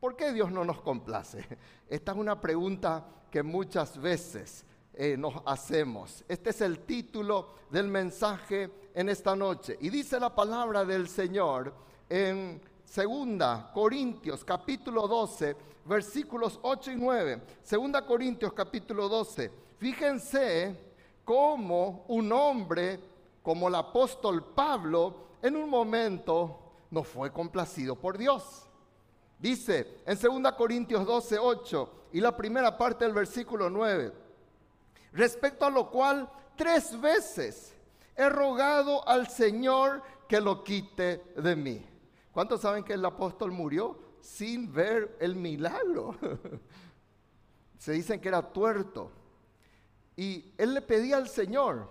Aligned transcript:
¿Por 0.00 0.14
qué 0.14 0.32
Dios 0.32 0.50
no 0.50 0.64
nos 0.64 0.80
complace? 0.80 1.46
Esta 1.88 2.12
es 2.12 2.18
una 2.18 2.40
pregunta 2.40 3.04
que 3.30 3.42
muchas 3.42 3.98
veces 3.98 4.64
eh, 4.92 5.16
nos 5.16 5.34
hacemos. 5.46 6.24
Este 6.28 6.50
es 6.50 6.60
el 6.60 6.80
título 6.80 7.54
del 7.70 7.88
mensaje 7.88 8.70
en 8.94 9.08
esta 9.08 9.34
noche. 9.34 9.76
Y 9.80 9.90
dice 9.90 10.20
la 10.20 10.34
palabra 10.34 10.84
del 10.84 11.08
Señor 11.08 11.74
en 12.08 12.60
Segunda 12.84 13.70
Corintios 13.74 14.44
capítulo 14.44 15.08
12, 15.08 15.56
versículos 15.84 16.58
8 16.62 16.92
y 16.92 16.96
9. 16.96 17.42
Segunda 17.62 18.06
Corintios 18.06 18.52
capítulo 18.52 19.08
12. 19.08 19.50
Fíjense 19.78 20.94
cómo 21.24 22.04
un 22.08 22.32
hombre 22.32 23.00
como 23.42 23.68
el 23.68 23.74
apóstol 23.74 24.44
Pablo 24.54 25.26
en 25.42 25.56
un 25.56 25.68
momento 25.68 26.60
no 26.90 27.02
fue 27.02 27.32
complacido 27.32 27.96
por 27.96 28.16
Dios. 28.16 28.65
Dice 29.38 30.00
en 30.06 30.18
2 30.18 30.52
Corintios 30.52 31.06
12, 31.06 31.38
8 31.38 31.92
y 32.12 32.20
la 32.20 32.34
primera 32.34 32.76
parte 32.76 33.04
del 33.04 33.12
versículo 33.12 33.68
9, 33.68 34.12
respecto 35.12 35.66
a 35.66 35.70
lo 35.70 35.90
cual 35.90 36.30
tres 36.56 36.98
veces 36.98 37.74
he 38.14 38.28
rogado 38.30 39.06
al 39.06 39.28
Señor 39.28 40.02
que 40.26 40.40
lo 40.40 40.64
quite 40.64 41.22
de 41.36 41.54
mí. 41.54 41.86
¿Cuántos 42.32 42.62
saben 42.62 42.82
que 42.82 42.94
el 42.94 43.04
apóstol 43.04 43.52
murió 43.52 43.98
sin 44.20 44.72
ver 44.72 45.16
el 45.20 45.36
milagro? 45.36 46.16
Se 47.78 47.92
dicen 47.92 48.20
que 48.20 48.28
era 48.28 48.42
tuerto. 48.42 49.12
Y 50.16 50.54
él 50.56 50.72
le 50.72 50.80
pedía 50.80 51.18
al 51.18 51.28
Señor. 51.28 51.88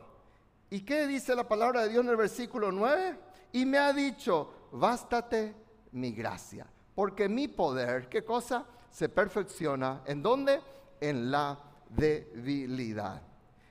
¿Y 0.71 0.81
qué 0.81 1.05
dice 1.05 1.35
la 1.35 1.47
palabra 1.47 1.83
de 1.83 1.89
Dios 1.89 2.03
en 2.03 2.09
el 2.09 2.17
versículo 2.17 2.71
9? 2.71 3.19
Y 3.53 3.65
me 3.65 3.77
ha 3.77 3.93
dicho, 3.93 4.69
bástate 4.71 5.55
mi 5.91 6.11
gracia 6.11 6.67
porque 6.95 7.27
mi 7.27 7.49
poder, 7.49 8.07
¿qué 8.07 8.23
cosa? 8.23 8.65
Se 8.89 9.09
perfecciona. 9.09 10.01
¿En 10.05 10.23
dónde? 10.23 10.61
En 11.01 11.29
la 11.29 11.59
debilidad. 11.89 13.21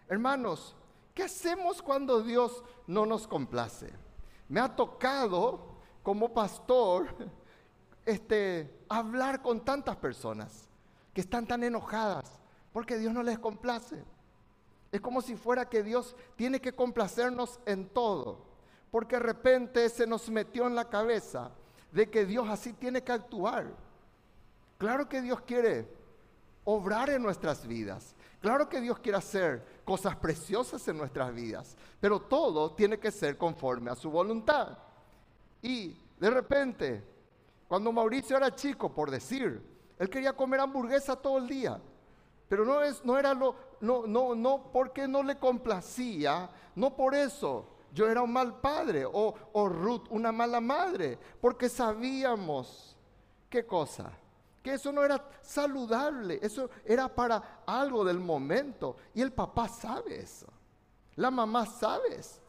Hermanos, 0.09 0.77
¿qué 1.15 1.25
hacemos 1.25 1.81
cuando 1.81 2.23
Dios 2.23 2.63
no 2.87 3.07
nos 3.07 3.27
complace? 3.27 3.91
Me 4.49 4.61
ha 4.61 4.77
tocado 4.77 5.79
como 6.03 6.33
pastor 6.35 7.09
este, 8.05 8.85
hablar 8.91 9.41
con 9.41 9.65
tantas 9.65 9.97
personas 9.97 10.69
que 11.15 11.23
están 11.23 11.47
tan 11.47 11.65
enojadas 11.65 12.41
porque 12.73 12.99
Dios 12.99 13.15
no 13.15 13.23
les 13.23 13.39
complace. 13.39 14.05
Es 14.93 15.01
como 15.01 15.23
si 15.23 15.35
fuera 15.35 15.69
que 15.69 15.83
Dios 15.83 16.15
tiene 16.37 16.61
que 16.61 16.73
complacernos 16.73 17.59
en 17.65 17.89
todo, 17.89 18.45
porque 18.91 19.17
de 19.17 19.23
repente 19.23 19.89
se 19.89 20.07
nos 20.07 20.29
metió 20.29 20.67
en 20.67 20.75
la 20.75 20.89
cabeza 20.89 21.51
de 21.95 22.11
que 22.11 22.27
Dios 22.27 22.49
así 22.49 22.73
tiene 22.73 23.03
que 23.03 23.13
actuar. 23.13 23.73
Claro 24.79 25.09
que 25.09 25.23
Dios 25.23 25.41
quiere 25.43 25.89
obrar 26.65 27.09
en 27.09 27.23
nuestras 27.23 27.65
vidas. 27.67 28.17
Claro 28.41 28.69
que 28.69 28.81
Dios 28.81 28.99
quiere 28.99 29.17
hacer 29.17 29.65
cosas 29.85 30.17
preciosas 30.17 30.87
en 30.89 30.99
nuestras 30.99 31.33
vidas, 31.33 31.77
pero 32.01 32.21
todo 32.21 32.73
tiene 32.73 32.99
que 32.99 33.13
ser 33.13 33.39
conforme 33.39 33.93
a 33.93 33.95
su 33.95 34.11
voluntad. 34.11 34.77
Y 35.63 35.97
de 36.19 36.31
repente, 36.31 37.05
cuando 37.69 37.93
Mauricio 37.93 38.37
era 38.37 38.55
chico, 38.55 38.93
por 38.93 39.11
decir, 39.11 39.63
él 39.97 40.11
quería 40.11 40.33
comer 40.33 40.61
hamburguesa 40.61 41.15
todo 41.15 41.39
el 41.39 41.47
día, 41.47 41.81
pero 42.49 42.65
no, 42.65 42.83
es, 42.83 43.05
no 43.05 43.17
era 43.17 43.33
lo, 43.35 43.55
no, 43.81 44.05
no, 44.07 44.35
no 44.35 44.71
porque 44.73 45.07
no 45.07 45.23
le 45.23 45.39
complacía, 45.39 46.51
no 46.75 46.97
por 46.97 47.15
eso, 47.15 47.69
yo 47.95 48.09
era 48.09 48.23
un 48.23 48.33
mal 48.33 48.61
padre 48.61 49.07
o, 49.07 49.35
o 49.53 49.69
Ruth 49.69 50.09
una 50.11 50.33
mala 50.33 50.61
madre, 50.61 51.17
porque 51.41 51.69
sabíamos 51.69 52.97
qué 53.49 53.65
cosa, 53.65 54.11
que 54.61 54.75
eso 54.75 54.91
no 54.91 55.05
era 55.05 55.31
saludable, 55.41 56.41
eso 56.43 56.69
era 56.85 57.09
para 57.09 57.63
algo 57.65 58.05
del 58.05 58.19
momento. 58.19 58.97
Y 59.15 59.23
el 59.23 59.33
papá 59.33 59.69
sabe 59.69 60.21
eso, 60.21 60.49
la 61.15 61.31
mamá 61.31 61.65
sabe 61.67 62.17
eso. 62.17 62.44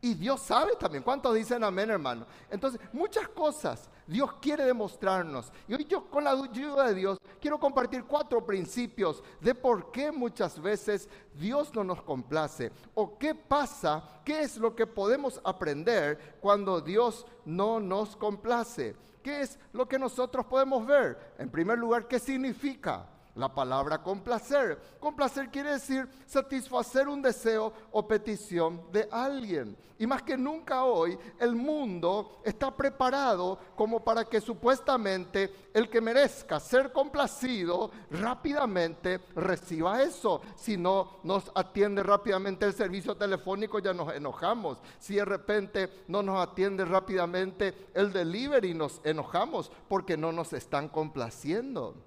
Y 0.00 0.14
Dios 0.14 0.40
sabe 0.42 0.76
también. 0.76 1.02
¿Cuántos 1.02 1.34
dicen 1.34 1.64
amén, 1.64 1.90
hermano? 1.90 2.26
Entonces, 2.50 2.80
muchas 2.92 3.28
cosas 3.28 3.88
Dios 4.06 4.34
quiere 4.40 4.64
demostrarnos. 4.64 5.52
Y 5.66 5.74
hoy 5.74 5.84
yo, 5.84 6.08
con 6.08 6.24
la 6.24 6.30
ayuda 6.30 6.88
de 6.88 6.94
Dios, 6.94 7.18
quiero 7.40 7.58
compartir 7.58 8.04
cuatro 8.04 8.44
principios 8.44 9.22
de 9.40 9.54
por 9.54 9.90
qué 9.90 10.12
muchas 10.12 10.60
veces 10.60 11.08
Dios 11.34 11.74
no 11.74 11.82
nos 11.82 12.02
complace. 12.02 12.70
O 12.94 13.18
qué 13.18 13.34
pasa, 13.34 14.20
qué 14.24 14.42
es 14.42 14.58
lo 14.58 14.76
que 14.76 14.86
podemos 14.86 15.40
aprender 15.44 16.36
cuando 16.40 16.80
Dios 16.80 17.26
no 17.44 17.80
nos 17.80 18.16
complace. 18.16 18.94
¿Qué 19.22 19.40
es 19.40 19.58
lo 19.72 19.88
que 19.88 19.98
nosotros 19.98 20.46
podemos 20.46 20.86
ver? 20.86 21.34
En 21.38 21.50
primer 21.50 21.78
lugar, 21.78 22.06
¿qué 22.06 22.20
significa? 22.20 23.08
La 23.36 23.54
palabra 23.54 24.02
complacer. 24.02 24.78
Complacer 24.98 25.50
quiere 25.50 25.72
decir 25.72 26.08
satisfacer 26.26 27.06
un 27.06 27.22
deseo 27.22 27.72
o 27.92 28.06
petición 28.06 28.90
de 28.90 29.08
alguien. 29.10 29.76
Y 29.98 30.06
más 30.06 30.22
que 30.22 30.36
nunca 30.36 30.84
hoy, 30.84 31.18
el 31.38 31.54
mundo 31.54 32.40
está 32.44 32.74
preparado 32.74 33.58
como 33.74 34.04
para 34.04 34.24
que 34.26 34.42
supuestamente 34.42 35.68
el 35.72 35.88
que 35.88 36.02
merezca 36.02 36.60
ser 36.60 36.92
complacido 36.92 37.90
rápidamente 38.10 39.20
reciba 39.34 40.02
eso. 40.02 40.42
Si 40.54 40.76
no 40.76 41.20
nos 41.22 41.50
atiende 41.54 42.02
rápidamente 42.02 42.66
el 42.66 42.74
servicio 42.74 43.16
telefónico, 43.16 43.78
ya 43.78 43.94
nos 43.94 44.14
enojamos. 44.14 44.78
Si 44.98 45.14
de 45.14 45.24
repente 45.24 46.04
no 46.08 46.22
nos 46.22 46.46
atiende 46.46 46.84
rápidamente 46.84 47.88
el 47.94 48.12
delivery, 48.12 48.74
nos 48.74 49.00
enojamos 49.02 49.72
porque 49.88 50.18
no 50.18 50.30
nos 50.30 50.52
están 50.52 50.88
complaciendo. 50.88 52.05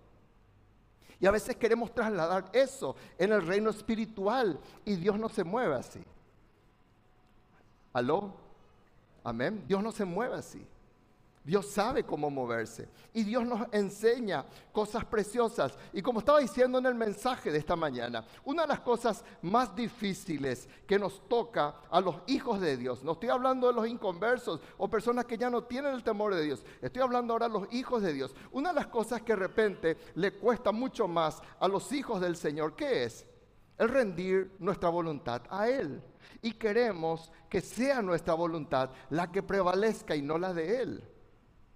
Y 1.20 1.26
a 1.26 1.32
veces 1.32 1.56
queremos 1.56 1.94
trasladar 1.94 2.50
eso 2.54 2.96
en 3.18 3.34
el 3.34 3.46
reino 3.46 3.70
espiritual 3.70 4.60
y 4.86 4.96
Dios 4.96 5.20
no 5.20 5.28
se 5.28 5.44
mueve 5.44 5.76
así. 5.76 6.02
¿Aló? 7.92 8.34
Amén. 9.24 9.64
Dios 9.68 9.84
no 9.84 9.92
se 9.92 10.06
mueve 10.06 10.36
así. 10.36 10.66
Dios 11.50 11.66
sabe 11.66 12.04
cómo 12.04 12.30
moverse 12.30 12.88
y 13.12 13.24
Dios 13.24 13.44
nos 13.44 13.68
enseña 13.72 14.46
cosas 14.72 15.04
preciosas. 15.04 15.76
Y 15.92 16.00
como 16.00 16.20
estaba 16.20 16.38
diciendo 16.38 16.78
en 16.78 16.86
el 16.86 16.94
mensaje 16.94 17.52
de 17.52 17.58
esta 17.58 17.76
mañana, 17.76 18.24
una 18.46 18.62
de 18.62 18.68
las 18.68 18.82
cosas 18.82 19.26
más 19.42 19.76
difíciles 19.76 20.70
que 20.86 21.00
nos 21.00 21.28
toca 21.28 21.78
a 21.90 22.02
los 22.02 22.18
hijos 22.28 22.62
de 22.62 22.78
Dios, 22.78 23.04
no 23.04 23.14
estoy 23.14 23.30
hablando 23.30 23.66
de 23.66 23.74
los 23.74 23.88
inconversos 23.88 24.62
o 24.78 24.88
personas 24.88 25.26
que 25.26 25.40
ya 25.40 25.50
no 25.50 25.64
tienen 25.64 25.96
el 25.96 26.04
temor 26.04 26.36
de 26.36 26.44
Dios, 26.44 26.64
estoy 26.84 27.02
hablando 27.02 27.34
ahora 27.34 27.48
de 27.48 27.54
los 27.54 27.74
hijos 27.74 28.04
de 28.04 28.14
Dios. 28.14 28.36
Una 28.52 28.70
de 28.70 28.76
las 28.76 28.88
cosas 28.88 29.24
que 29.24 29.34
de 29.34 29.40
repente 29.40 29.98
le 30.14 30.34
cuesta 30.34 30.72
mucho 30.72 31.08
más 31.08 31.42
a 31.60 31.68
los 31.68 31.92
hijos 31.92 32.22
del 32.22 32.36
Señor, 32.36 32.76
¿qué 32.76 33.06
es? 33.06 33.26
El 33.80 33.90
rendir 33.90 34.56
nuestra 34.60 34.90
voluntad 34.90 35.42
a 35.50 35.68
Él. 35.68 36.00
Y 36.44 36.52
queremos 36.52 37.32
que 37.50 37.62
sea 37.62 38.04
nuestra 38.04 38.36
voluntad 38.36 38.92
la 39.10 39.32
que 39.32 39.42
prevalezca 39.42 40.16
y 40.16 40.22
no 40.22 40.38
la 40.38 40.54
de 40.54 40.84
Él. 40.84 41.04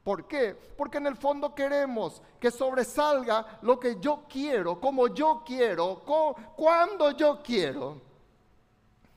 ¿Por 0.04 0.28
qué? 0.28 0.54
Porque 0.78 0.98
en 0.98 1.08
el 1.08 1.16
fondo 1.16 1.56
queremos 1.56 2.22
que 2.40 2.52
sobresalga 2.52 3.60
lo 3.62 3.80
que 3.80 3.98
yo 4.02 4.26
quiero, 4.28 4.80
como 4.80 5.08
yo 5.08 5.44
quiero, 5.46 6.04
cuando 6.58 7.12
yo 7.12 7.42
quiero, 7.42 8.02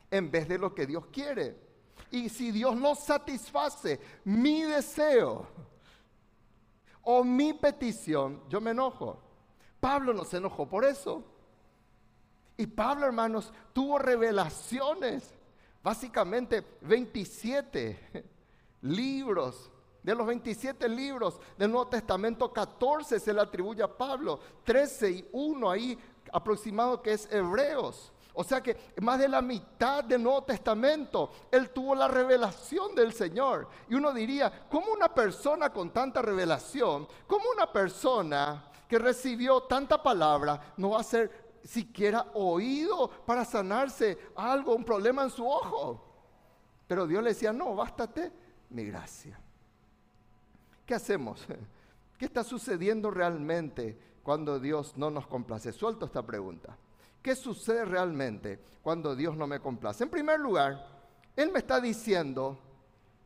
en 0.09 0.31
vez 0.31 0.47
de 0.47 0.59
lo 0.59 0.73
que 0.73 0.87
Dios 0.87 1.07
quiere. 1.07 1.57
Y 2.13 2.29
si 2.29 2.53
Dios 2.53 2.77
no 2.77 2.95
satisface 2.95 3.99
mi 4.25 4.63
deseo 4.63 5.49
o 7.03 7.25
mi 7.25 7.53
petición, 7.53 8.43
yo 8.49 8.61
me 8.61 8.71
enojo. 8.71 9.21
Pablo 9.81 10.15
no 10.15 10.25
se 10.25 10.37
enojó 10.37 10.69
por 10.69 10.85
eso. 10.85 11.25
Y 12.57 12.67
Pablo, 12.69 13.07
hermanos, 13.07 13.53
tuvo 13.73 13.99
revelaciones, 13.99 15.35
básicamente 15.83 16.65
27 16.81 18.25
libros 18.83 19.73
de 20.07 20.15
los 20.15 20.25
27 20.25 20.89
libros 20.89 21.41
del 21.59 21.69
Nuevo 21.69 21.89
Testamento, 21.89 22.53
14 22.53 23.19
se 23.19 23.33
le 23.35 23.41
atribuye 23.41 23.83
a 23.83 23.89
Pablo, 23.89 24.39
13 24.63 25.11
y 25.11 25.29
1 25.33 25.69
ahí 25.69 25.99
aproximado 26.33 27.03
que 27.03 27.13
es 27.13 27.29
Hebreos. 27.29 28.13
O 28.35 28.45
sea 28.45 28.61
que 28.61 28.77
más 29.01 29.19
de 29.19 29.29
la 29.29 29.43
mitad 29.43 30.05
del 30.05 30.23
Nuevo 30.23 30.45
Testamento, 30.45 31.33
él 31.51 31.71
tuvo 31.71 31.97
la 31.97 32.07
revelación 32.07 32.95
del 32.95 33.13
Señor. 33.13 33.67
Y 33.89 33.97
uno 33.97 34.13
diría, 34.13 34.69
¿cómo 34.71 34.93
una 34.93 35.13
persona 35.13 35.73
con 35.73 35.91
tanta 35.91 36.23
revelación, 36.23 37.09
cómo 37.27 37.47
una 37.53 37.73
persona 37.73 38.71
que 38.89 39.01
recibió 39.01 39.63
tanta 39.65 40.01
palabra 40.01 40.75
no 40.77 40.91
va 40.91 41.01
a 41.01 41.03
ser 41.03 41.57
siquiera 41.65 42.29
oído 42.35 43.11
para 43.27 43.45
sanarse 43.45 44.17
algo, 44.37 44.77
un 44.77 44.85
problema 44.85 45.25
en 45.25 45.31
su 45.31 45.45
ojo? 45.45 46.01
Pero 46.87 47.09
Dios 47.09 47.25
le 47.25 47.31
decía, 47.31 47.53
no, 47.53 47.75
bástate 47.75 48.31
mi 48.71 48.85
gracia. 48.85 49.41
¿Qué 50.87 50.95
hacemos? 50.95 51.45
¿Qué 52.19 52.25
está 52.25 52.45
sucediendo 52.45 53.11
realmente 53.11 53.99
cuando 54.23 54.59
Dios 54.59 54.97
no 54.97 55.11
nos 55.11 55.27
complace? 55.27 55.73
Suelto 55.73 56.07
esta 56.07 56.25
pregunta. 56.25 56.77
¿Qué 57.21 57.35
sucede 57.35 57.85
realmente 57.85 58.61
cuando 58.83 59.17
Dios 59.17 59.37
no 59.37 59.47
me 59.47 59.61
complace? 59.61 60.05
En 60.05 60.11
primer 60.11 60.39
lugar, 60.39 60.87
Él 61.35 61.51
me 61.53 61.59
está 61.59 61.81
diciendo 61.81 62.57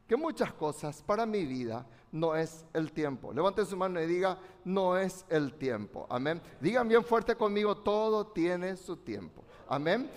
que 0.09 0.17
muchas 0.17 0.53
cosas 0.55 1.03
para 1.03 1.27
mi 1.27 1.45
vida 1.45 1.87
no 2.12 2.35
es 2.35 2.65
el 2.73 2.93
tiempo. 2.93 3.33
Levante 3.33 3.65
su 3.65 3.77
mano 3.77 4.01
y 4.01 4.07
diga, 4.07 4.39
no 4.65 4.97
es 4.97 5.25
el 5.29 5.53
tiempo. 5.53 6.07
Amén. 6.11 6.41
Digan 6.61 6.89
bien 6.89 7.05
fuerte 7.05 7.37
conmigo, 7.37 7.77
todo 7.77 8.27
tiene 8.27 8.77
su 8.77 8.97
tiempo. 8.97 9.45
Amén. 9.69 10.11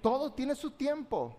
Todo 0.00 0.32
tiene 0.32 0.54
su 0.54 0.70
tiempo. 0.70 1.34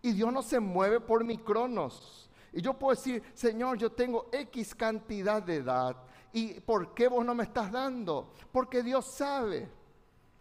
Y 0.00 0.12
Dios 0.12 0.32
no 0.32 0.42
se 0.42 0.60
mueve 0.60 1.00
por 1.00 1.24
mi 1.24 1.36
cronos. 1.36 2.29
Y 2.52 2.60
yo 2.60 2.74
puedo 2.78 2.94
decir, 2.94 3.22
Señor, 3.34 3.78
yo 3.78 3.90
tengo 3.92 4.28
X 4.32 4.74
cantidad 4.74 5.42
de 5.42 5.56
edad. 5.56 5.96
¿Y 6.32 6.60
por 6.60 6.94
qué 6.94 7.08
vos 7.08 7.24
no 7.24 7.34
me 7.34 7.44
estás 7.44 7.70
dando? 7.70 8.32
Porque 8.52 8.82
Dios 8.82 9.06
sabe. 9.06 9.68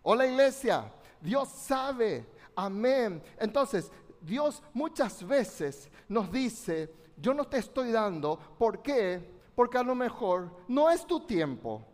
Hola 0.03 0.25
iglesia, 0.25 0.91
Dios 1.21 1.49
sabe. 1.49 2.25
Amén. 2.55 3.21
Entonces, 3.39 3.91
Dios 4.21 4.61
muchas 4.73 5.25
veces 5.25 5.89
nos 6.07 6.31
dice, 6.31 6.93
yo 7.17 7.33
no 7.33 7.45
te 7.45 7.57
estoy 7.57 7.91
dando. 7.91 8.37
¿Por 8.57 8.81
qué? 8.81 9.39
Porque 9.55 9.77
a 9.77 9.83
lo 9.83 9.95
mejor 9.95 10.51
no 10.67 10.89
es 10.89 11.05
tu 11.05 11.25
tiempo 11.25 11.85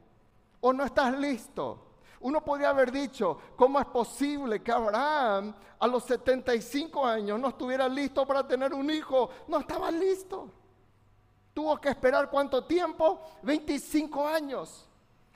o 0.62 0.73
no 0.73 0.83
estás 0.85 1.17
listo. 1.17 1.85
Uno 2.25 2.44
podría 2.44 2.69
haber 2.69 2.92
dicho, 2.92 3.38
¿cómo 3.56 3.80
es 3.80 3.86
posible 3.86 4.63
que 4.63 4.72
Abraham 4.72 5.54
a 5.77 5.86
los 5.86 6.06
75 6.06 7.06
años 7.06 7.39
no 7.39 7.50
estuviera 7.50 7.88
listo 7.88 8.25
para 8.25 8.48
tener 8.48 8.74
un 8.74 8.89
hijo? 8.89 9.30
No 9.48 9.60
estaba 9.60 9.92
listo. 9.92 10.50
Tuvo 11.54 11.80
que 11.80 11.89
esperar 11.89 12.27
cuánto 12.31 12.63
tiempo? 12.63 13.22
25 13.44 14.27
años. 14.27 14.88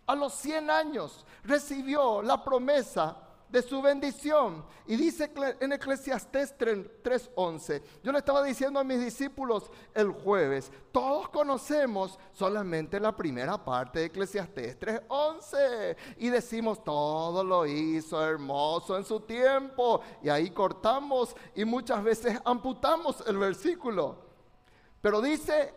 A 0.08 0.16
los 0.16 0.34
100 0.34 0.72
años 0.72 1.28
recibió 1.44 2.24
la 2.24 2.44
promesa 2.44 3.16
de 3.50 3.62
su 3.62 3.82
bendición. 3.82 4.64
Y 4.86 4.96
dice 4.96 5.32
en 5.60 5.74
Eclesiastés 5.74 6.56
3:11, 6.58 7.82
yo 8.04 8.12
le 8.12 8.20
estaba 8.20 8.44
diciendo 8.44 8.80
a 8.80 8.84
mis 8.84 9.00
discípulos 9.00 9.72
el 9.94 10.12
jueves, 10.12 10.72
todos 10.92 11.30
conocemos 11.30 12.18
solamente 12.32 13.00
la 13.00 13.16
primera 13.16 13.64
parte 13.64 14.00
de 14.00 14.06
Eclesiastés 14.06 14.80
3:11 14.80 15.98
y 16.18 16.30
decimos, 16.30 16.84
todo 16.84 17.44
lo 17.44 17.66
hizo 17.66 18.24
hermoso 18.24 18.98
en 18.98 19.04
su 19.04 19.20
tiempo. 19.22 20.02
Y 20.24 20.30
ahí 20.30 20.52
cortamos 20.52 21.36
y 21.56 21.66
muchas 21.66 22.04
veces 22.04 22.40
amputamos 22.46 23.24
el 23.28 23.38
versículo. 23.38 24.18
Pero 25.02 25.22
dice 25.22 25.74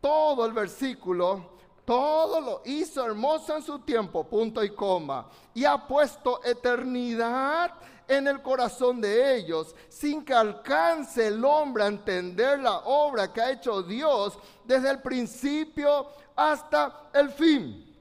todo 0.00 0.46
el 0.46 0.52
versículo 0.52 1.55
todo 1.86 2.40
lo 2.40 2.62
hizo 2.64 3.06
hermoso 3.06 3.56
en 3.56 3.62
su 3.62 3.78
tiempo, 3.78 4.24
punto 4.24 4.62
y 4.62 4.70
coma. 4.70 5.28
Y 5.54 5.64
ha 5.64 5.78
puesto 5.86 6.44
eternidad 6.44 7.72
en 8.08 8.26
el 8.26 8.42
corazón 8.42 9.00
de 9.00 9.36
ellos, 9.36 9.74
sin 9.88 10.24
que 10.24 10.34
alcance 10.34 11.28
el 11.28 11.44
hombre 11.44 11.84
a 11.84 11.86
entender 11.86 12.58
la 12.58 12.78
obra 12.80 13.32
que 13.32 13.40
ha 13.40 13.52
hecho 13.52 13.82
Dios 13.82 14.38
desde 14.64 14.90
el 14.90 15.00
principio 15.00 16.08
hasta 16.34 17.08
el 17.14 17.30
fin. 17.30 17.96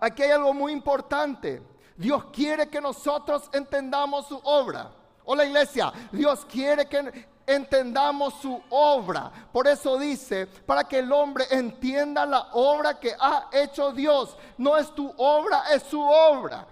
Aquí 0.00 0.22
hay 0.24 0.32
algo 0.32 0.52
muy 0.52 0.72
importante. 0.72 1.62
Dios 1.96 2.24
quiere 2.32 2.68
que 2.68 2.80
nosotros 2.80 3.48
entendamos 3.52 4.26
su 4.26 4.38
obra. 4.42 4.90
Hola 5.24 5.44
iglesia, 5.44 5.92
Dios 6.12 6.44
quiere 6.44 6.86
que 6.86 7.26
entendamos 7.46 8.34
su 8.34 8.60
obra. 8.70 9.30
Por 9.52 9.66
eso 9.68 9.98
dice, 9.98 10.46
para 10.46 10.84
que 10.84 10.98
el 10.98 11.12
hombre 11.12 11.46
entienda 11.50 12.26
la 12.26 12.48
obra 12.52 12.98
que 12.98 13.14
ha 13.18 13.48
hecho 13.52 13.92
Dios. 13.92 14.36
No 14.58 14.76
es 14.76 14.92
tu 14.94 15.12
obra, 15.16 15.64
es 15.72 15.82
su 15.84 16.00
obra. 16.00 16.66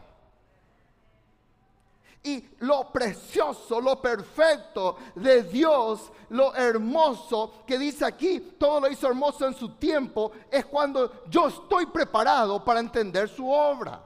Y 2.22 2.42
lo 2.60 2.90
precioso, 2.90 3.80
lo 3.80 4.00
perfecto 4.00 4.96
de 5.14 5.42
Dios, 5.42 6.10
lo 6.30 6.54
hermoso 6.54 7.52
que 7.66 7.78
dice 7.78 8.06
aquí, 8.06 8.40
todo 8.58 8.80
lo 8.80 8.90
hizo 8.90 9.08
hermoso 9.08 9.46
en 9.46 9.54
su 9.54 9.74
tiempo, 9.74 10.32
es 10.50 10.64
cuando 10.64 11.24
yo 11.28 11.48
estoy 11.48 11.84
preparado 11.84 12.64
para 12.64 12.80
entender 12.80 13.28
su 13.28 13.50
obra. 13.50 14.00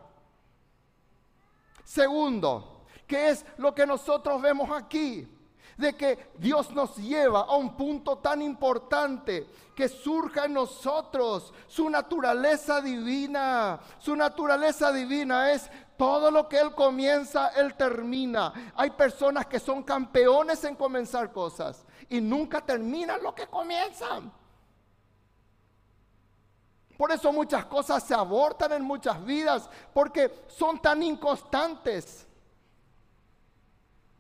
Segundo, 1.85 2.82
¿qué 3.06 3.31
es 3.31 3.47
lo 3.56 3.73
que 3.73 3.87
nosotros 3.87 4.43
vemos 4.43 4.69
aquí? 4.73 5.38
De 5.78 5.96
que 5.96 6.32
Dios 6.36 6.70
nos 6.72 6.96
lleva 6.96 7.42
a 7.42 7.56
un 7.56 7.76
punto 7.76 8.19
tan 8.19 8.42
importante 8.42 9.46
que 9.75 9.88
surja 9.88 10.44
en 10.46 10.54
nosotros 10.54 11.54
su 11.69 11.88
naturaleza 11.88 12.80
divina. 12.80 13.78
Su 14.00 14.16
naturaleza 14.16 14.92
divina 14.92 15.52
es 15.52 15.70
todo 15.96 16.32
lo 16.32 16.48
que 16.48 16.58
Él 16.58 16.75
comienza, 16.75 17.48
Él 17.56 17.75
termina. 17.75 18.72
Hay 18.75 18.90
personas 18.90 19.46
que 19.46 19.60
son 19.60 19.84
campeones 19.84 20.64
en 20.64 20.75
comenzar 20.75 21.32
cosas 21.32 21.86
y 22.08 22.20
nunca 22.20 22.60
terminan 22.60 23.22
lo 23.22 23.32
que 23.32 23.46
comienzan. 23.46 24.32
Por 26.96 27.12
eso 27.12 27.32
muchas 27.32 27.64
cosas 27.66 28.02
se 28.02 28.14
abortan 28.14 28.72
en 28.72 28.82
muchas 28.82 29.24
vidas, 29.24 29.70
porque 29.94 30.44
son 30.48 30.81
tan 30.81 31.00
inconstantes 31.04 32.27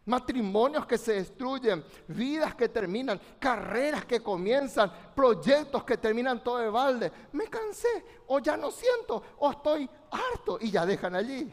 matrimonios 0.08 0.86
que 0.86 0.98
se 0.98 1.12
destruyen, 1.12 1.84
vidas 2.08 2.54
que 2.54 2.68
terminan, 2.68 3.20
carreras 3.38 4.04
que 4.06 4.20
comienzan, 4.20 4.90
proyectos 5.14 5.84
que 5.84 5.98
terminan 5.98 6.42
todo 6.42 6.58
de 6.58 6.70
balde. 6.70 7.12
Me 7.32 7.44
cansé, 7.46 8.04
o 8.26 8.40
ya 8.40 8.56
no 8.56 8.70
siento, 8.70 9.22
o 9.38 9.50
estoy 9.50 9.88
harto 10.10 10.58
y 10.60 10.70
ya 10.70 10.86
dejan 10.86 11.14
allí. 11.14 11.52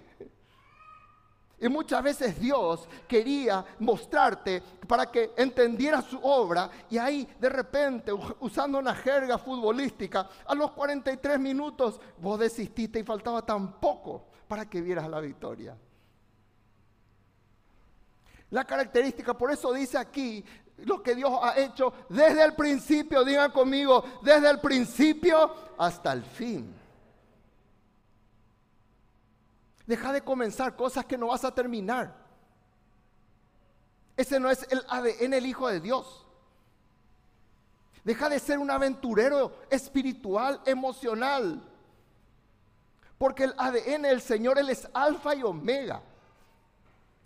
Y 1.60 1.70
muchas 1.70 2.04
veces 2.04 2.40
Dios 2.40 2.88
quería 3.08 3.64
mostrarte 3.80 4.62
para 4.88 5.12
que 5.12 5.32
entendieras 5.38 6.06
su 6.06 6.20
obra 6.22 6.70
y 6.90 6.98
ahí 6.98 7.28
de 7.40 7.50
repente, 7.50 8.12
usando 8.40 8.80
una 8.80 8.94
jerga 8.94 9.38
futbolística, 9.38 10.30
a 10.46 10.56
los 10.56 10.72
43 10.72 11.40
minutos 11.40 12.00
vos 12.18 12.40
desististe 12.40 13.00
y 13.00 13.04
faltaba 13.04 13.46
tan 13.46 13.80
poco 13.80 14.26
para 14.48 14.70
que 14.70 14.82
vieras 14.82 15.10
la 15.10 15.20
victoria 15.20 15.78
la 18.50 18.66
característica. 18.66 19.38
Por 19.38 19.52
eso 19.52 19.74
dice 19.74 19.98
aquí 19.98 20.44
lo 20.78 21.02
que 21.02 21.16
Dios 21.16 21.32
ha 21.42 21.58
hecho 21.58 21.94
desde 22.10 22.44
el 22.44 22.56
principio. 22.56 23.24
Digan 23.24 23.52
conmigo, 23.52 24.04
desde 24.22 24.50
el 24.50 24.60
principio 24.60 25.54
hasta 25.78 26.14
el 26.14 26.24
fin. 26.24 26.74
Deja 29.86 30.12
de 30.12 30.22
comenzar 30.22 30.76
cosas 30.76 31.06
que 31.06 31.18
no 31.18 31.28
vas 31.28 31.44
a 31.44 31.54
terminar. 31.54 32.26
Ese 34.18 34.40
no 34.40 34.50
es 34.50 34.66
el 34.70 34.82
ADN, 34.88 35.34
el 35.34 35.46
Hijo 35.46 35.68
de 35.68 35.80
Dios. 35.80 36.26
Deja 38.04 38.30
de 38.30 38.40
ser 38.40 38.60
un 38.60 38.72
aventurero 38.72 39.52
espiritual, 39.70 40.62
emocional. 40.66 41.62
Porque 43.18 43.46
el 43.46 43.54
ADN 43.58 44.04
del 44.04 44.22
Señor, 44.22 44.58
Él 44.58 44.70
es 44.70 44.88
alfa 44.94 45.36
y 45.36 45.44
omega. 45.44 46.02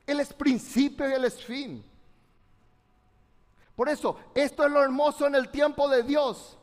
Él 0.10 0.20
es 0.20 0.34
principio 0.34 1.10
y 1.10 1.14
Él 1.14 1.26
es 1.26 1.44
fin. 1.44 1.84
Por 3.76 3.88
eso, 3.90 4.18
esto 4.34 4.66
es 4.66 4.72
lo 4.72 4.84
hermoso 4.84 5.28
en 5.28 5.36
el 5.36 5.50
tiempo 5.50 5.88
de 5.88 6.04
Dios, 6.04 6.58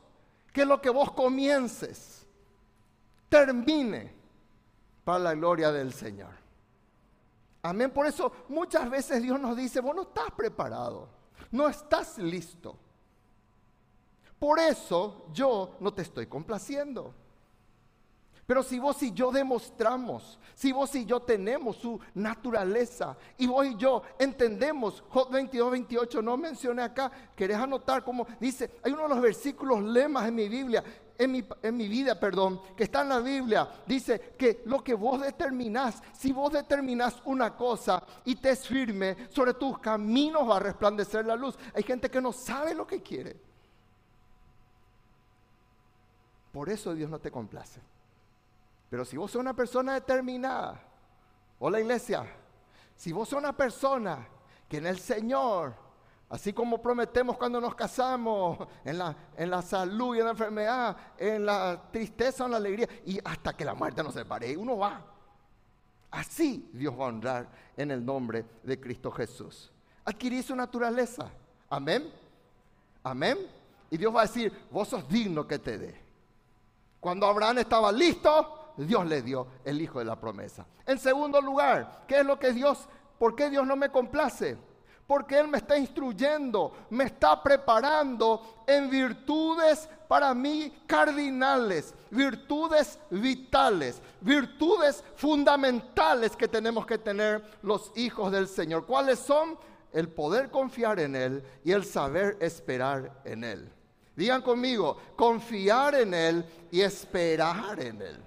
que 0.53 0.65
lo 0.65 0.81
que 0.81 0.89
vos 0.89 1.11
comiences, 1.13 2.27
termine 3.29 4.13
para 5.03 5.19
la 5.19 5.33
gloria 5.33 5.71
del 5.71 5.93
Señor. 5.93 6.31
Amén. 7.61 7.91
Por 7.91 8.05
eso 8.05 8.31
muchas 8.49 8.89
veces 8.89 9.21
Dios 9.21 9.39
nos 9.39 9.57
dice, 9.57 9.79
vos 9.79 9.95
no 9.95 10.03
estás 10.03 10.31
preparado, 10.35 11.09
no 11.51 11.67
estás 11.67 12.17
listo. 12.17 12.77
Por 14.37 14.59
eso 14.59 15.27
yo 15.33 15.75
no 15.79 15.93
te 15.93 16.03
estoy 16.03 16.27
complaciendo. 16.27 17.13
Pero 18.47 18.63
si 18.63 18.79
vos 18.79 19.03
y 19.03 19.11
yo 19.11 19.29
demostramos, 19.29 20.39
si 20.55 20.71
vos 20.71 20.95
y 20.95 21.05
yo 21.05 21.19
tenemos 21.19 21.75
su 21.75 21.99
naturaleza, 22.13 23.17
y 23.37 23.45
vos 23.45 23.67
y 23.67 23.75
yo 23.75 24.03
entendemos, 24.17 25.03
Job 25.09 25.29
22, 25.31 25.69
28, 25.69 26.21
no 26.21 26.37
mencioné 26.37 26.81
acá, 26.81 27.11
querés 27.35 27.57
anotar 27.57 28.05
como 28.05 28.25
dice, 28.39 28.79
hay 28.83 28.93
uno 28.93 29.03
de 29.03 29.09
los 29.09 29.21
versículos 29.21 29.83
lemas 29.83 30.29
en 30.29 30.35
mi 30.35 30.47
Biblia, 30.47 30.81
en 31.17 31.29
mi, 31.29 31.43
en 31.61 31.75
mi, 31.75 31.89
vida, 31.89 32.17
perdón, 32.17 32.61
que 32.77 32.85
está 32.85 33.01
en 33.01 33.09
la 33.09 33.19
Biblia, 33.19 33.67
dice 33.85 34.33
que 34.37 34.61
lo 34.63 34.81
que 34.81 34.93
vos 34.93 35.19
determinás, 35.19 36.01
si 36.13 36.31
vos 36.31 36.53
determinás 36.53 37.21
una 37.25 37.53
cosa 37.53 38.01
y 38.23 38.37
te 38.37 38.51
es 38.51 38.65
firme, 38.65 39.27
sobre 39.29 39.55
tus 39.55 39.77
caminos 39.79 40.49
va 40.49 40.55
a 40.55 40.61
resplandecer 40.61 41.25
la 41.25 41.35
luz. 41.35 41.57
Hay 41.73 41.83
gente 41.83 42.09
que 42.09 42.21
no 42.21 42.31
sabe 42.31 42.73
lo 42.73 42.87
que 42.87 43.01
quiere. 43.01 43.35
Por 46.53 46.69
eso 46.69 46.93
Dios 46.93 47.09
no 47.09 47.19
te 47.19 47.29
complace. 47.29 47.81
Pero 48.89 49.03
si 49.03 49.17
vos 49.17 49.31
sos 49.31 49.41
una 49.41 49.55
persona 49.55 49.93
determinada, 49.95 50.81
hola 51.59 51.79
iglesia, 51.79 52.25
si 52.95 53.11
vos 53.11 53.29
sos 53.29 53.39
una 53.39 53.55
persona 53.55 54.27
que 54.67 54.77
en 54.77 54.87
el 54.87 54.99
Señor, 54.99 55.73
así 56.29 56.53
como 56.53 56.81
prometemos 56.81 57.37
cuando 57.37 57.59
nos 57.59 57.75
casamos, 57.75 58.67
en 58.85 58.97
la, 58.97 59.15
en 59.35 59.49
la 59.49 59.61
salud 59.61 60.15
y 60.15 60.19
en 60.19 60.25
la 60.25 60.31
enfermedad, 60.31 60.97
en 61.17 61.45
la 61.45 61.89
tristeza, 61.91 62.45
en 62.45 62.51
la 62.51 62.57
alegría, 62.57 62.87
y 63.05 63.19
hasta 63.23 63.55
que 63.55 63.65
la 63.65 63.73
muerte 63.73 64.03
nos 64.03 64.13
separe, 64.13 64.55
uno 64.55 64.77
va. 64.77 65.01
Así 66.11 66.69
Dios 66.73 66.93
va 66.97 67.05
a 67.05 67.09
honrar 67.09 67.47
en 67.75 67.91
el 67.91 68.05
nombre 68.05 68.45
de 68.63 68.79
Cristo 68.79 69.11
Jesús. 69.11 69.71
Adquirir 70.05 70.41
su 70.43 70.55
naturaleza. 70.55 71.29
Amén. 71.69 72.09
Amén. 73.03 73.37
Y 73.89 73.97
Dios 73.97 74.15
va 74.15 74.21
a 74.21 74.25
decir, 74.25 74.51
vos 74.71 74.87
sos 74.87 75.07
digno 75.07 75.45
que 75.45 75.59
te 75.59 75.77
dé. 75.77 76.01
Cuando 76.99 77.25
Abraham 77.25 77.59
estaba 77.59 77.91
listo, 77.91 78.56
Dios 78.77 79.05
le 79.07 79.21
dio 79.21 79.47
el 79.65 79.81
hijo 79.81 79.99
de 79.99 80.05
la 80.05 80.19
promesa. 80.19 80.65
En 80.85 80.99
segundo 80.99 81.41
lugar, 81.41 82.03
¿qué 82.07 82.19
es 82.19 82.25
lo 82.25 82.37
que 82.37 82.53
Dios, 82.53 82.87
por 83.17 83.35
qué 83.35 83.49
Dios 83.49 83.65
no 83.65 83.75
me 83.75 83.89
complace? 83.89 84.57
Porque 85.07 85.39
Él 85.39 85.47
me 85.47 85.57
está 85.57 85.77
instruyendo, 85.77 86.73
me 86.89 87.05
está 87.05 87.41
preparando 87.41 88.63
en 88.67 88.89
virtudes 88.89 89.89
para 90.07 90.33
mí 90.33 90.83
cardinales, 90.85 91.93
virtudes 92.11 92.99
vitales, 93.09 94.01
virtudes 94.21 95.03
fundamentales 95.15 96.35
que 96.35 96.47
tenemos 96.47 96.85
que 96.85 96.97
tener 96.97 97.43
los 97.61 97.91
hijos 97.95 98.31
del 98.31 98.47
Señor. 98.47 98.85
¿Cuáles 98.85 99.19
son? 99.19 99.57
El 99.93 100.09
poder 100.09 100.51
confiar 100.51 100.99
en 100.99 101.15
Él 101.15 101.43
y 101.63 101.71
el 101.71 101.85
saber 101.85 102.37
esperar 102.41 103.21
en 103.23 103.43
Él. 103.45 103.71
Digan 104.15 104.41
conmigo, 104.41 104.97
confiar 105.15 105.95
en 105.95 106.13
Él 106.13 106.45
y 106.69 106.81
esperar 106.81 107.79
en 107.79 108.01
Él. 108.01 108.26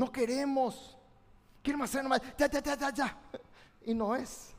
No 0.00 0.10
queremos, 0.10 0.96
queremos 1.62 1.90
hacer 1.90 2.02
nomás, 2.02 2.22
ya, 2.38 2.48
ya, 2.48 2.62
ya, 2.62 2.74
ya, 2.74 2.90
ya. 2.90 3.18
Y 3.84 3.92
no 3.92 4.16
es. 4.16 4.54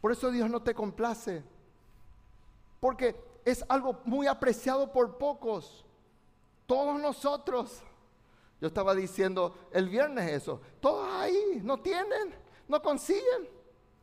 Por 0.00 0.12
eso 0.12 0.30
Dios 0.30 0.48
no 0.48 0.62
te 0.62 0.72
complace. 0.72 1.42
Porque 2.78 3.16
es 3.44 3.64
algo 3.68 4.00
muy 4.04 4.28
apreciado 4.28 4.92
por 4.92 5.18
pocos. 5.18 5.84
Todos 6.68 7.00
nosotros. 7.00 7.82
Yo 8.60 8.68
estaba 8.68 8.94
diciendo 8.94 9.56
el 9.72 9.88
viernes 9.88 10.30
eso. 10.30 10.60
Todos 10.78 11.08
ahí 11.12 11.60
no 11.64 11.80
tienen, 11.80 12.32
no 12.68 12.80
consiguen 12.80 13.48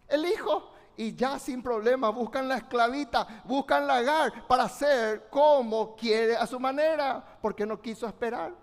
el 0.10 0.26
hijo. 0.26 0.70
Y 0.98 1.16
ya 1.16 1.40
sin 1.40 1.64
problema 1.64 2.10
buscan 2.10 2.50
la 2.50 2.58
esclavita, 2.58 3.42
buscan 3.46 3.88
la 3.88 4.00
agar 4.00 4.48
para 4.50 4.64
hacer 4.64 5.30
como 5.30 5.96
quiere 5.96 6.36
a 6.36 6.46
su 6.46 6.60
manera. 6.60 7.38
Porque 7.42 7.66
no 7.66 7.82
quiso 7.82 8.06
esperar. 8.06 8.61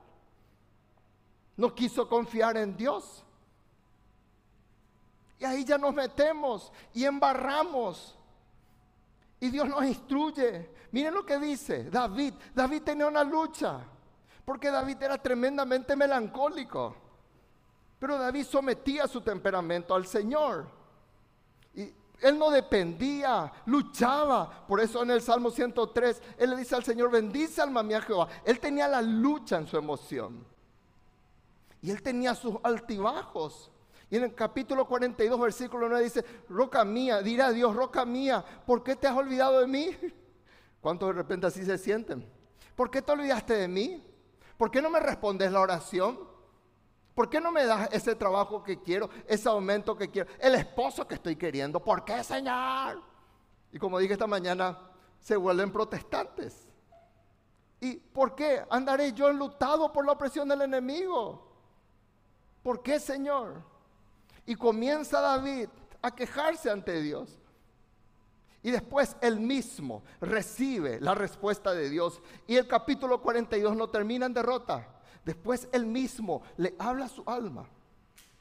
No 1.58 1.74
quiso 1.74 2.08
confiar 2.08 2.56
en 2.56 2.76
Dios. 2.76 3.24
Y 5.40 5.44
ahí 5.44 5.64
ya 5.64 5.76
nos 5.76 5.92
metemos 5.92 6.72
y 6.94 7.04
embarramos. 7.04 8.16
Y 9.40 9.50
Dios 9.50 9.68
nos 9.68 9.84
instruye. 9.84 10.70
Miren 10.92 11.14
lo 11.14 11.26
que 11.26 11.36
dice 11.38 11.90
David. 11.90 12.34
David 12.54 12.82
tenía 12.82 13.08
una 13.08 13.24
lucha. 13.24 13.80
Porque 14.44 14.70
David 14.70 15.02
era 15.02 15.18
tremendamente 15.18 15.96
melancólico. 15.96 16.94
Pero 17.98 18.18
David 18.18 18.44
sometía 18.44 19.08
su 19.08 19.20
temperamento 19.20 19.96
al 19.96 20.06
Señor. 20.06 20.68
Y 21.74 21.92
él 22.20 22.38
no 22.38 22.50
dependía, 22.50 23.52
luchaba. 23.66 24.64
Por 24.64 24.80
eso 24.80 25.02
en 25.02 25.10
el 25.10 25.22
Salmo 25.22 25.50
103, 25.50 26.22
él 26.38 26.50
le 26.50 26.56
dice 26.56 26.76
al 26.76 26.84
Señor, 26.84 27.10
bendice 27.10 27.60
alma 27.60 27.82
mía 27.82 28.00
Jehová. 28.00 28.28
Él 28.44 28.60
tenía 28.60 28.86
la 28.86 29.02
lucha 29.02 29.56
en 29.56 29.66
su 29.66 29.76
emoción. 29.76 30.46
Y 31.80 31.90
él 31.90 32.02
tenía 32.02 32.34
sus 32.34 32.56
altibajos. 32.62 33.70
Y 34.10 34.16
en 34.16 34.24
el 34.24 34.34
capítulo 34.34 34.86
42, 34.86 35.38
versículo 35.38 35.88
9 35.88 36.04
dice, 36.04 36.24
roca 36.48 36.84
mía, 36.84 37.20
dirá 37.20 37.50
Dios, 37.50 37.76
roca 37.76 38.04
mía, 38.04 38.44
¿por 38.66 38.82
qué 38.82 38.96
te 38.96 39.06
has 39.06 39.16
olvidado 39.16 39.60
de 39.60 39.66
mí? 39.66 39.96
¿Cuántos 40.80 41.08
de 41.08 41.12
repente 41.14 41.46
así 41.46 41.64
se 41.64 41.76
sienten? 41.76 42.26
¿Por 42.74 42.90
qué 42.90 43.02
te 43.02 43.12
olvidaste 43.12 43.54
de 43.54 43.68
mí? 43.68 44.04
¿Por 44.56 44.70
qué 44.70 44.80
no 44.80 44.88
me 44.88 45.00
respondes 45.00 45.52
la 45.52 45.60
oración? 45.60 46.18
¿Por 47.14 47.28
qué 47.28 47.40
no 47.40 47.52
me 47.52 47.66
das 47.66 47.88
ese 47.92 48.14
trabajo 48.14 48.62
que 48.62 48.80
quiero, 48.80 49.10
ese 49.26 49.48
aumento 49.48 49.96
que 49.96 50.08
quiero, 50.08 50.30
el 50.38 50.54
esposo 50.54 51.06
que 51.06 51.16
estoy 51.16 51.36
queriendo? 51.36 51.82
¿Por 51.82 52.04
qué, 52.04 52.22
Señor? 52.22 53.02
Y 53.72 53.78
como 53.78 53.98
dije 53.98 54.14
esta 54.14 54.26
mañana, 54.26 54.78
se 55.18 55.36
vuelven 55.36 55.72
protestantes. 55.72 56.68
¿Y 57.80 57.96
por 57.96 58.34
qué 58.34 58.64
andaré 58.70 59.12
yo 59.12 59.28
enlutado 59.28 59.92
por 59.92 60.06
la 60.06 60.12
opresión 60.12 60.48
del 60.48 60.62
enemigo? 60.62 61.47
¿Por 62.62 62.82
qué, 62.82 63.00
Señor? 63.00 63.62
Y 64.46 64.54
comienza 64.54 65.20
David 65.20 65.68
a 66.02 66.14
quejarse 66.14 66.70
ante 66.70 67.00
Dios. 67.00 67.38
Y 68.62 68.70
después 68.70 69.16
él 69.20 69.40
mismo 69.40 70.02
recibe 70.20 71.00
la 71.00 71.14
respuesta 71.14 71.72
de 71.72 71.88
Dios. 71.88 72.20
Y 72.46 72.56
el 72.56 72.66
capítulo 72.66 73.20
42 73.20 73.76
no 73.76 73.88
termina 73.88 74.26
en 74.26 74.34
derrota. 74.34 74.86
Después 75.24 75.68
él 75.72 75.86
mismo 75.86 76.42
le 76.56 76.74
habla 76.78 77.04
a 77.04 77.08
su 77.08 77.22
alma. 77.26 77.66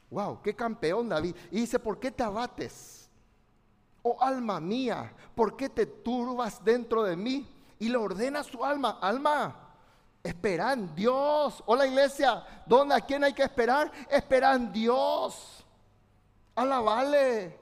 Wow, 0.10 0.42
qué 0.42 0.56
campeón 0.56 1.10
David. 1.10 1.36
Y 1.52 1.62
dice, 1.62 1.80
¿por 1.80 2.00
qué 2.00 2.12
te 2.12 2.24
abates? 2.24 3.10
Oh 4.02 4.18
alma 4.22 4.60
mía, 4.60 5.14
¿por 5.36 5.58
qué 5.58 5.70
te 5.70 5.86
turbas 5.86 6.64
dentro 6.64 7.04
de 7.04 7.16
mí? 7.16 7.48
Y 7.78 7.90
le 7.90 7.98
ordena 7.98 8.40
a 8.40 8.44
su 8.44 8.64
alma, 8.64 9.00
alma, 9.02 9.67
espera 10.28 10.74
en 10.74 10.94
Dios. 10.94 11.64
Hola 11.66 11.88
iglesia, 11.88 12.44
¿dónde 12.66 12.96
a 12.96 13.02
quién 13.02 13.24
hay 13.24 13.34
que 13.34 13.44
esperar? 13.44 13.92
Espera 14.10 14.54
en 14.54 14.72
Dios. 14.72 15.66
Alabale. 16.56 17.60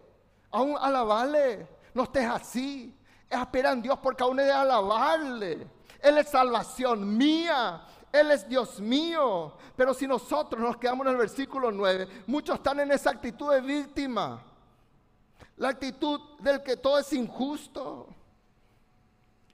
Aún 0.51 0.77
alabale. 0.79 1.67
No 1.93 2.03
estés 2.03 2.25
así. 2.25 2.95
Espera 3.29 3.72
en 3.72 3.81
Dios 3.81 3.98
porque 4.01 4.24
aún 4.24 4.39
he 4.39 4.43
de 4.43 4.51
alabarle. 4.51 5.67
Él 6.01 6.17
es 6.17 6.29
salvación 6.29 7.17
mía. 7.17 7.86
Él 8.12 8.31
es 8.31 8.48
Dios 8.48 8.79
mío. 8.79 9.53
Pero 9.75 9.93
si 9.93 10.07
nosotros 10.07 10.62
nos 10.62 10.77
quedamos 10.77 11.05
en 11.05 11.13
el 11.13 11.17
versículo 11.17 11.72
9, 11.72 12.24
muchos 12.27 12.55
están 12.55 12.79
en 12.79 12.91
esa 12.91 13.12
actitud 13.12 13.51
de 13.51 13.62
víctima. 13.62 14.41
La 15.57 15.69
actitud 15.69 16.19
del 16.39 16.63
que 16.63 16.77
todo 16.77 17.00
es 17.00 17.12
injusto. 17.13 18.07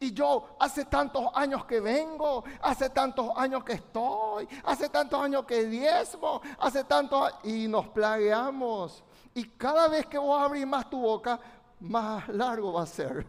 Y 0.01 0.13
yo 0.13 0.55
hace 0.59 0.85
tantos 0.85 1.27
años 1.35 1.63
que 1.65 1.79
vengo, 1.79 2.43
hace 2.63 2.89
tantos 2.89 3.29
años 3.35 3.63
que 3.63 3.73
estoy, 3.73 4.47
hace 4.63 4.89
tantos 4.89 5.21
años 5.21 5.45
que 5.45 5.65
diezmo, 5.65 6.41
hace 6.57 6.83
tantos 6.85 7.31
y 7.43 7.67
nos 7.67 7.87
plagueamos. 7.89 9.03
Y 9.35 9.43
cada 9.43 9.87
vez 9.87 10.07
que 10.07 10.17
vos 10.17 10.41
abrís 10.41 10.65
más 10.65 10.89
tu 10.89 10.99
boca, 10.99 11.39
más 11.81 12.27
largo 12.29 12.73
va 12.73 12.81
a 12.81 12.87
ser 12.87 13.27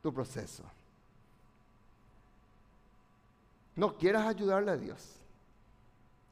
tu 0.00 0.14
proceso. 0.14 0.62
No 3.74 3.96
quieras 3.96 4.28
ayudarle 4.28 4.70
a 4.70 4.76
Dios. 4.76 5.16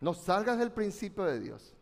No 0.00 0.14
salgas 0.14 0.56
del 0.56 0.70
principio 0.70 1.24
de 1.24 1.40
Dios. 1.40 1.73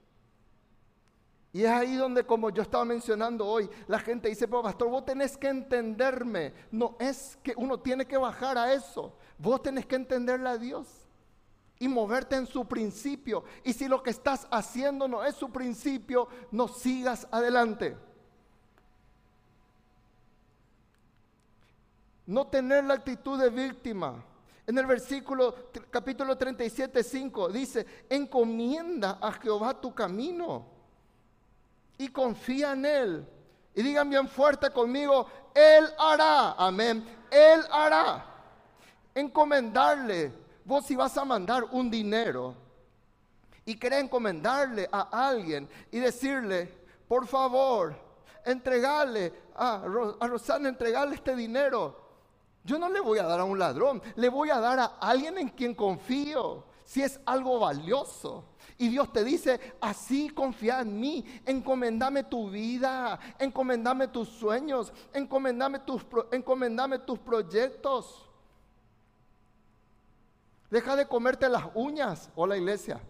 Y 1.52 1.64
es 1.64 1.70
ahí 1.70 1.96
donde, 1.96 2.24
como 2.24 2.48
yo 2.48 2.62
estaba 2.62 2.84
mencionando 2.84 3.46
hoy, 3.46 3.68
la 3.86 3.98
gente 3.98 4.30
dice, 4.30 4.48
pero 4.48 4.62
pastor, 4.62 4.88
vos 4.88 5.04
tenés 5.04 5.36
que 5.36 5.48
entenderme. 5.48 6.54
No 6.70 6.96
es 6.98 7.38
que 7.42 7.52
uno 7.56 7.78
tiene 7.78 8.06
que 8.06 8.16
bajar 8.16 8.56
a 8.56 8.72
eso. 8.72 9.14
Vos 9.36 9.62
tenés 9.62 9.84
que 9.84 9.96
entenderle 9.96 10.48
a 10.48 10.56
Dios 10.56 10.86
y 11.78 11.88
moverte 11.88 12.36
en 12.36 12.46
su 12.46 12.64
principio. 12.66 13.44
Y 13.64 13.74
si 13.74 13.86
lo 13.86 14.02
que 14.02 14.10
estás 14.10 14.48
haciendo 14.50 15.06
no 15.06 15.22
es 15.22 15.34
su 15.34 15.50
principio, 15.50 16.26
no 16.50 16.68
sigas 16.68 17.28
adelante. 17.30 17.98
No 22.24 22.46
tener 22.46 22.84
la 22.84 22.94
actitud 22.94 23.38
de 23.38 23.50
víctima. 23.50 24.24
En 24.66 24.78
el 24.78 24.86
versículo 24.86 25.54
capítulo 25.90 26.38
37, 26.38 27.02
5 27.02 27.48
dice, 27.50 27.84
encomienda 28.08 29.18
a 29.20 29.32
Jehová 29.32 29.78
tu 29.78 29.92
camino 29.94 30.81
y 32.04 32.08
confía 32.08 32.72
en 32.72 32.84
Él. 32.84 33.28
Y 33.74 33.82
digan 33.82 34.10
bien 34.10 34.28
fuerte 34.28 34.70
conmigo, 34.70 35.26
Él 35.54 35.86
hará, 35.98 36.52
amén, 36.52 37.04
Él 37.30 37.62
hará. 37.70 38.26
Encomendarle 39.14 40.42
Vos 40.64 40.86
si 40.86 40.94
vas 40.94 41.16
a 41.16 41.24
mandar 41.24 41.64
un 41.72 41.90
dinero 41.90 42.54
y 43.64 43.76
querés 43.76 44.04
encomendarle 44.04 44.88
a 44.92 45.28
alguien 45.28 45.68
y 45.90 45.98
decirle, 45.98 46.72
por 47.08 47.26
favor, 47.26 47.96
entregarle 48.44 49.32
a, 49.54 49.82
a 50.20 50.26
Rosana, 50.26 50.68
entregarle 50.68 51.16
este 51.16 51.34
dinero. 51.34 52.00
Yo 52.64 52.78
no 52.78 52.88
le 52.88 53.00
voy 53.00 53.18
a 53.18 53.24
dar 53.24 53.40
a 53.40 53.44
un 53.44 53.58
ladrón, 53.58 54.00
le 54.14 54.28
voy 54.28 54.50
a 54.50 54.60
dar 54.60 54.78
a 54.78 54.84
alguien 55.00 55.38
en 55.38 55.48
quien 55.48 55.74
confío, 55.74 56.64
si 56.84 57.02
es 57.02 57.20
algo 57.26 57.58
valioso. 57.58 58.44
Y 58.82 58.88
Dios 58.88 59.12
te 59.12 59.22
dice, 59.22 59.60
así 59.80 60.28
confía 60.30 60.80
en 60.80 60.98
mí, 60.98 61.24
encomendame 61.46 62.24
tu 62.24 62.50
vida, 62.50 63.16
encomendame 63.38 64.08
tus 64.08 64.28
sueños, 64.28 64.92
encomendame 65.12 65.78
tus, 65.78 66.04
tus 67.06 67.18
proyectos. 67.20 68.28
Deja 70.68 70.96
de 70.96 71.06
comerte 71.06 71.48
las 71.48 71.66
uñas. 71.74 72.28
o 72.34 72.44
la 72.44 72.56
iglesia. 72.56 73.00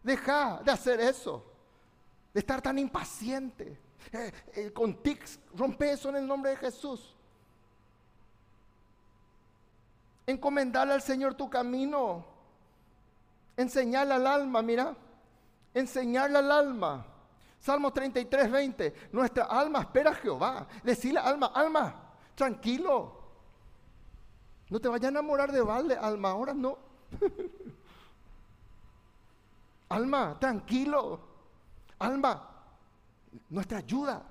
Deja 0.00 0.60
de 0.64 0.70
hacer 0.70 1.00
eso. 1.00 1.44
De 2.32 2.38
estar 2.38 2.62
tan 2.62 2.78
impaciente. 2.78 3.80
Eh, 4.12 4.32
eh, 4.54 4.72
con 4.72 4.94
tics. 5.02 5.40
Rompe 5.56 5.90
eso 5.90 6.08
en 6.10 6.16
el 6.18 6.26
nombre 6.28 6.52
de 6.52 6.56
Jesús. 6.56 7.16
Encomendarle 10.24 10.94
al 10.94 11.02
Señor 11.02 11.34
tu 11.34 11.50
camino. 11.50 12.31
Enseñarle 13.56 14.14
al 14.14 14.26
alma, 14.26 14.62
mira. 14.62 14.94
Enseñarle 15.74 16.38
al 16.38 16.50
alma. 16.50 17.06
Salmo 17.60 17.92
33, 17.92 18.50
20. 18.50 18.94
Nuestra 19.12 19.44
alma 19.44 19.80
espera 19.80 20.10
a 20.10 20.14
Jehová. 20.14 20.66
Decirle 20.82 21.20
alma, 21.20 21.52
alma, 21.54 21.94
tranquilo. 22.34 23.20
No 24.68 24.80
te 24.80 24.88
vayas 24.88 25.06
a 25.06 25.08
enamorar 25.08 25.52
de 25.52 25.60
Valde, 25.60 25.96
alma, 25.96 26.30
ahora 26.30 26.54
no. 26.54 26.78
alma, 29.88 30.36
tranquilo. 30.40 31.20
Alma, 31.98 32.48
nuestra 33.48 33.78
ayuda, 33.78 34.22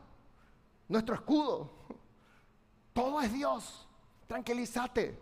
nuestro 0.89 1.15
escudo. 1.15 1.71
Todo 2.93 3.21
es 3.21 3.31
Dios. 3.31 3.87
Tranquilízate. 4.27 5.17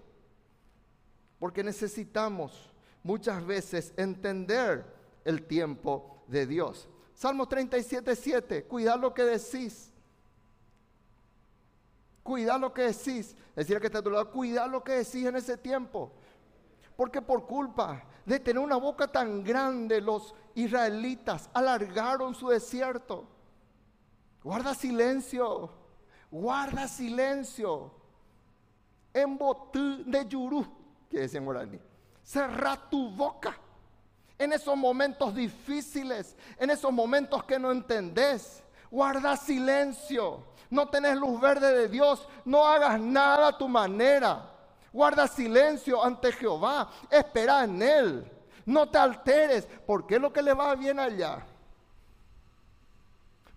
Porque 1.38 1.64
necesitamos 1.64 2.69
muchas 3.10 3.44
veces 3.44 3.92
entender 3.98 4.86
el 5.26 5.48
tiempo 5.48 6.22
de 6.28 6.46
Dios. 6.46 6.88
Salmo 7.16 7.48
37, 7.48 8.16
7. 8.16 8.66
Cuida 8.66 8.96
lo 8.96 9.16
que 9.16 9.24
decís. 9.24 9.92
Cuida 12.22 12.60
lo 12.60 12.72
que 12.72 12.84
decís. 12.84 13.36
Decir 13.56 13.80
que 13.80 13.88
está 13.88 13.98
a 13.98 14.04
tu 14.04 14.12
lado, 14.12 14.30
cuida 14.30 14.68
lo 14.68 14.84
que 14.84 14.92
decís 14.92 15.26
en 15.26 15.36
ese 15.36 15.58
tiempo. 15.58 16.14
Porque 16.96 17.20
por 17.20 17.48
culpa 17.48 18.04
de 18.28 18.40
tener 18.40 18.62
una 18.62 18.76
boca 18.76 19.08
tan 19.08 19.44
grande, 19.44 20.02
los 20.02 20.36
israelitas 20.54 21.50
alargaron 21.52 22.36
su 22.36 22.50
desierto. 22.50 23.28
Guarda 24.44 24.76
silencio. 24.76 25.72
Guarda 26.30 26.88
silencio. 26.88 27.92
En 29.12 29.36
botú 29.36 30.04
de 30.06 30.28
yurú, 30.28 30.64
que 31.10 31.22
decía 31.22 31.40
en 31.40 31.46
guaraní. 31.46 31.89
Cerra 32.30 32.78
tu 32.92 33.10
boca. 33.10 33.58
En 34.38 34.54
esos 34.54 34.78
momentos 34.78 35.34
difíciles, 35.34 36.36
en 36.60 36.70
esos 36.70 36.94
momentos 36.94 37.44
que 37.44 37.58
no 37.58 37.72
entendés, 37.72 38.62
guarda 38.92 39.36
silencio. 39.36 40.44
No 40.70 40.88
tenés 40.90 41.18
luz 41.18 41.42
verde 41.42 41.74
de 41.74 41.88
Dios, 41.88 42.28
no 42.46 42.68
hagas 42.68 43.00
nada 43.00 43.48
a 43.48 43.58
tu 43.58 43.68
manera. 43.68 44.48
Guarda 44.94 45.28
silencio 45.28 46.04
ante 46.04 46.32
Jehová, 46.32 46.92
espera 47.10 47.64
en 47.64 47.82
Él. 47.82 48.32
No 48.64 48.88
te 48.88 49.00
alteres, 49.00 49.68
porque 49.88 50.18
es 50.18 50.22
lo 50.22 50.32
que 50.32 50.44
le 50.44 50.54
va 50.54 50.76
bien 50.76 51.00
allá. 51.00 51.44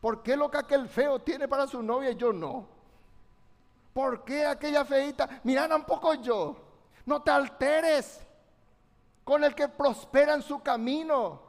¿Por 0.00 0.22
qué 0.22 0.34
lo 0.34 0.50
que 0.50 0.56
aquel 0.56 0.88
feo 0.88 1.18
tiene 1.18 1.46
para 1.46 1.66
su 1.66 1.82
novia 1.82 2.12
y 2.12 2.16
yo 2.16 2.32
no? 2.32 2.66
¿Por 3.92 4.24
qué 4.24 4.46
aquella 4.46 4.82
feita? 4.86 5.28
Mira, 5.44 5.68
poco 5.84 6.14
yo. 6.14 6.56
No 7.04 7.20
te 7.20 7.30
alteres 7.30 8.31
con 9.24 9.44
el 9.44 9.54
que 9.54 9.68
prospera 9.68 10.34
en 10.34 10.42
su 10.42 10.60
camino. 10.60 11.40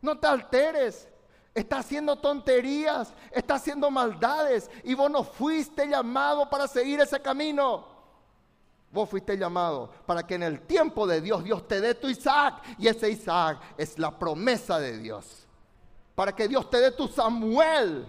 No 0.00 0.18
te 0.18 0.26
alteres. 0.26 1.08
Está 1.52 1.78
haciendo 1.78 2.16
tonterías, 2.16 3.12
está 3.32 3.54
haciendo 3.54 3.90
maldades 3.90 4.70
y 4.84 4.94
vos 4.94 5.10
no 5.10 5.24
fuiste 5.24 5.88
llamado 5.88 6.48
para 6.48 6.68
seguir 6.68 7.00
ese 7.00 7.20
camino. 7.20 7.86
Vos 8.92 9.08
fuiste 9.08 9.36
llamado 9.36 9.90
para 10.06 10.24
que 10.24 10.36
en 10.36 10.44
el 10.44 10.60
tiempo 10.62 11.08
de 11.08 11.20
Dios 11.20 11.42
Dios 11.42 11.66
te 11.66 11.80
dé 11.80 11.94
tu 11.94 12.08
Isaac 12.08 12.62
y 12.78 12.86
ese 12.86 13.10
Isaac 13.10 13.60
es 13.76 13.98
la 13.98 14.16
promesa 14.16 14.78
de 14.78 14.98
Dios. 14.98 15.46
Para 16.14 16.34
que 16.34 16.46
Dios 16.46 16.70
te 16.70 16.78
dé 16.78 16.92
tu 16.92 17.08
Samuel. 17.08 18.06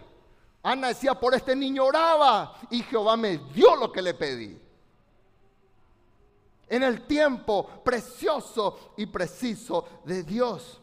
Ana 0.62 0.90
decía, 0.90 1.16
por 1.16 1.34
este 1.34 1.56
niño 1.56 1.86
oraba 1.86 2.54
y 2.70 2.84
Jehová 2.84 3.18
me 3.18 3.40
dio 3.40 3.76
lo 3.76 3.92
que 3.92 4.04
le 4.04 4.14
pedí 4.14 4.62
en 6.72 6.84
el 6.84 7.06
tiempo 7.06 7.68
precioso 7.84 8.94
y 8.96 9.06
preciso 9.06 10.02
de 10.06 10.24
Dios. 10.24 10.82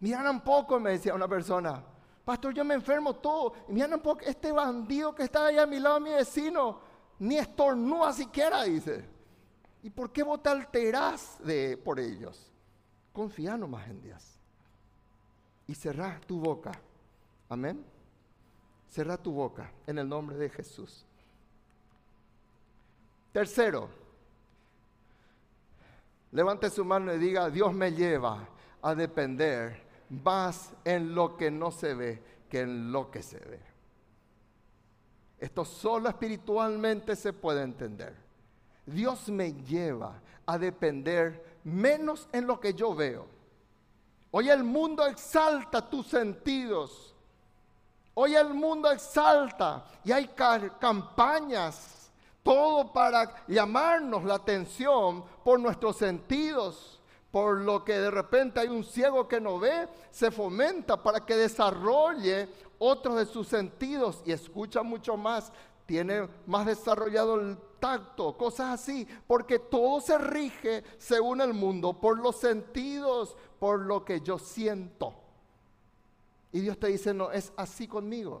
Miran 0.00 0.26
un 0.26 0.40
poco, 0.40 0.80
me 0.80 0.92
decía 0.92 1.12
una 1.12 1.28
persona, 1.28 1.84
pastor, 2.24 2.54
yo 2.54 2.64
me 2.64 2.72
enfermo 2.72 3.16
todo. 3.16 3.52
Miran 3.68 3.92
un 3.92 4.00
poco, 4.00 4.22
este 4.22 4.50
bandido 4.50 5.14
que 5.14 5.24
está 5.24 5.44
ahí 5.44 5.58
a 5.58 5.66
mi 5.66 5.78
lado, 5.78 6.00
mi 6.00 6.12
vecino, 6.12 6.80
ni 7.18 7.36
estornúa 7.36 8.10
siquiera, 8.14 8.62
dice. 8.62 9.04
¿Y 9.82 9.90
por 9.90 10.10
qué 10.12 10.22
vos 10.22 10.42
te 10.42 10.48
alterás 10.48 11.36
de, 11.44 11.76
por 11.76 12.00
ellos? 12.00 12.50
Confía 13.12 13.54
nomás 13.54 13.86
en 13.88 14.00
Dios. 14.00 14.24
Y 15.66 15.74
cerrá 15.74 16.18
tu 16.26 16.40
boca. 16.40 16.72
Amén. 17.50 17.84
Cerrá 18.88 19.18
tu 19.18 19.30
boca 19.30 19.70
en 19.86 19.98
el 19.98 20.08
nombre 20.08 20.38
de 20.38 20.48
Jesús. 20.48 21.04
Tercero, 23.30 23.90
Levante 26.32 26.70
su 26.70 26.84
mano 26.84 27.12
y 27.14 27.18
diga, 27.18 27.50
Dios 27.50 27.72
me 27.72 27.92
lleva 27.92 28.46
a 28.82 28.94
depender 28.94 29.82
más 30.10 30.72
en 30.84 31.14
lo 31.14 31.36
que 31.36 31.50
no 31.50 31.70
se 31.70 31.94
ve 31.94 32.22
que 32.48 32.60
en 32.60 32.92
lo 32.92 33.10
que 33.10 33.22
se 33.22 33.38
ve. 33.38 33.60
Esto 35.38 35.64
solo 35.64 36.08
espiritualmente 36.08 37.14
se 37.14 37.32
puede 37.32 37.62
entender. 37.62 38.14
Dios 38.84 39.28
me 39.28 39.52
lleva 39.52 40.20
a 40.46 40.58
depender 40.58 41.58
menos 41.64 42.28
en 42.32 42.46
lo 42.46 42.58
que 42.58 42.74
yo 42.74 42.94
veo. 42.94 43.26
Hoy 44.30 44.50
el 44.50 44.64
mundo 44.64 45.06
exalta 45.06 45.88
tus 45.88 46.06
sentidos. 46.08 47.14
Hoy 48.14 48.34
el 48.34 48.52
mundo 48.52 48.90
exalta 48.90 49.84
y 50.04 50.12
hay 50.12 50.28
campañas 50.80 51.97
todo 52.48 52.90
para 52.94 53.44
llamarnos 53.46 54.24
la 54.24 54.36
atención 54.36 55.22
por 55.44 55.60
nuestros 55.60 55.98
sentidos, 55.98 56.98
por 57.30 57.60
lo 57.60 57.84
que 57.84 57.92
de 57.92 58.10
repente 58.10 58.58
hay 58.58 58.68
un 58.68 58.84
ciego 58.84 59.28
que 59.28 59.38
no 59.38 59.58
ve, 59.58 59.86
se 60.10 60.30
fomenta 60.30 61.02
para 61.02 61.26
que 61.26 61.36
desarrolle 61.36 62.48
otros 62.78 63.16
de 63.16 63.26
sus 63.26 63.48
sentidos 63.48 64.22
y 64.24 64.32
escucha 64.32 64.82
mucho 64.82 65.14
más, 65.14 65.52
tiene 65.84 66.26
más 66.46 66.64
desarrollado 66.64 67.38
el 67.38 67.58
tacto, 67.78 68.34
cosas 68.38 68.80
así, 68.80 69.06
porque 69.26 69.58
todo 69.58 70.00
se 70.00 70.16
rige 70.16 70.84
según 70.96 71.42
el 71.42 71.52
mundo, 71.52 72.00
por 72.00 72.18
los 72.18 72.36
sentidos, 72.36 73.36
por 73.58 73.80
lo 73.80 74.06
que 74.06 74.22
yo 74.22 74.38
siento. 74.38 75.12
Y 76.50 76.60
Dios 76.60 76.78
te 76.78 76.86
dice, 76.86 77.12
no, 77.12 77.30
es 77.30 77.52
así 77.58 77.86
conmigo. 77.86 78.40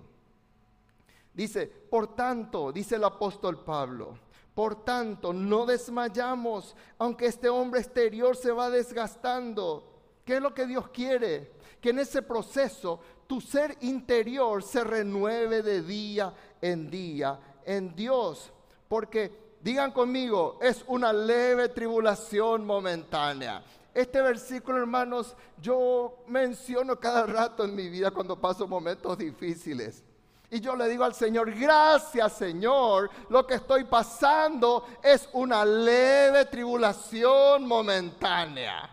Dice, 1.38 1.68
por 1.68 2.16
tanto, 2.16 2.72
dice 2.72 2.96
el 2.96 3.04
apóstol 3.04 3.62
Pablo, 3.62 4.18
por 4.56 4.82
tanto, 4.84 5.32
no 5.32 5.66
desmayamos, 5.66 6.74
aunque 6.98 7.26
este 7.26 7.48
hombre 7.48 7.78
exterior 7.78 8.34
se 8.34 8.50
va 8.50 8.68
desgastando. 8.70 9.88
¿Qué 10.24 10.38
es 10.38 10.42
lo 10.42 10.52
que 10.52 10.66
Dios 10.66 10.88
quiere? 10.88 11.52
Que 11.80 11.90
en 11.90 12.00
ese 12.00 12.22
proceso 12.22 12.98
tu 13.28 13.40
ser 13.40 13.76
interior 13.82 14.64
se 14.64 14.82
renueve 14.82 15.62
de 15.62 15.80
día 15.82 16.34
en 16.60 16.90
día 16.90 17.38
en 17.64 17.94
Dios. 17.94 18.52
Porque, 18.88 19.54
digan 19.60 19.92
conmigo, 19.92 20.58
es 20.60 20.84
una 20.88 21.12
leve 21.12 21.68
tribulación 21.68 22.66
momentánea. 22.66 23.62
Este 23.94 24.20
versículo, 24.20 24.78
hermanos, 24.78 25.36
yo 25.62 26.24
menciono 26.26 26.98
cada 26.98 27.26
rato 27.26 27.64
en 27.64 27.76
mi 27.76 27.88
vida 27.88 28.10
cuando 28.10 28.40
paso 28.40 28.66
momentos 28.66 29.16
difíciles. 29.16 30.02
Y 30.50 30.60
yo 30.60 30.74
le 30.74 30.88
digo 30.88 31.04
al 31.04 31.14
Señor, 31.14 31.52
gracias 31.52 32.32
Señor, 32.32 33.10
lo 33.28 33.46
que 33.46 33.54
estoy 33.54 33.84
pasando 33.84 34.86
es 35.02 35.28
una 35.32 35.64
leve 35.64 36.46
tribulación 36.46 37.66
momentánea. 37.66 38.88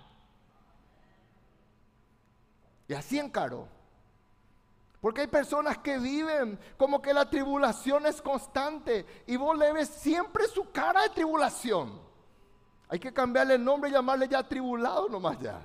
Y 2.88 2.94
así 2.94 3.18
encaró. 3.18 3.68
Porque 5.00 5.22
hay 5.22 5.28
personas 5.28 5.78
que 5.78 5.98
viven 6.00 6.60
como 6.78 7.02
que 7.02 7.14
la 7.14 7.30
tribulación 7.30 8.06
es 8.06 8.22
constante 8.22 9.06
y 9.28 9.36
vos 9.36 9.58
le 9.58 9.72
ves 9.72 9.88
siempre 9.88 10.48
su 10.48 10.72
cara 10.72 11.04
de 11.04 11.10
tribulación. 11.10 12.02
Hay 12.90 13.00
que 13.00 13.14
cambiarle 13.14 13.56
el 13.56 13.64
nombre 13.64 13.90
y 13.90 13.94
llamarle 13.94 14.28
ya 14.28 14.44
tribulado 14.44 15.08
nomás 15.08 15.40
ya. 15.40 15.62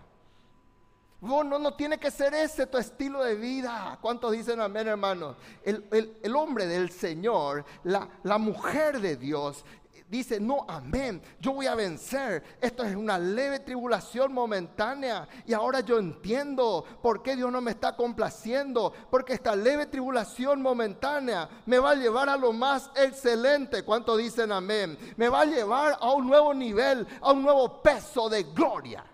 No, 1.21 1.45
no, 1.45 1.75
tiene 1.75 1.99
que 1.99 2.11
ser 2.11 2.33
ese 2.33 2.67
tu 2.67 2.79
estilo 2.79 3.23
de 3.23 3.35
vida. 3.35 3.99
¿Cuántos 4.01 4.33
dicen 4.33 4.61
amén, 4.61 4.89
hermanos? 4.89 5.37
El, 5.63 6.35
hombre 6.35 6.67
del 6.67 6.91
Señor, 6.91 7.65
la, 7.85 8.09
la 8.23 8.39
mujer 8.39 9.01
de 9.01 9.17
Dios, 9.17 9.65
dice, 10.11 10.41
no, 10.41 10.65
amén, 10.69 11.23
yo 11.39 11.53
voy 11.53 11.67
a 11.67 11.75
vencer. 11.75 12.43
Esto 12.61 12.83
es 12.83 12.97
una 12.97 13.19
leve 13.19 13.61
tribulación 13.61 14.33
momentánea. 14.33 15.29
Y 15.47 15.53
ahora 15.53 15.81
yo 15.81 15.99
entiendo 15.99 16.85
por 17.01 17.23
qué 17.23 17.37
Dios 17.37 17.53
no 17.53 17.61
me 17.61 17.71
está 17.71 17.95
complaciendo. 17.95 18.93
Porque 19.11 19.35
esta 19.35 19.55
leve 19.55 19.87
tribulación 19.87 20.61
momentánea 20.61 21.49
me 21.67 21.79
va 21.79 21.91
a 21.91 21.95
llevar 21.95 22.29
a 22.29 22.37
lo 22.37 22.53
más 22.53 22.91
excelente. 22.97 23.85
¿Cuántos 23.85 24.19
dicen 24.19 24.51
amén? 24.51 24.99
Me 25.17 25.29
va 25.29 25.43
a 25.43 25.47
llevar 25.47 25.97
a 26.01 26.11
un 26.11 26.27
nuevo 26.27 26.53
nivel, 26.53 27.07
a 27.21 27.33
un 27.33 27.43
nuevo 27.43 27.81
peso 27.81 28.29
de 28.29 28.43
gloria. 28.43 29.05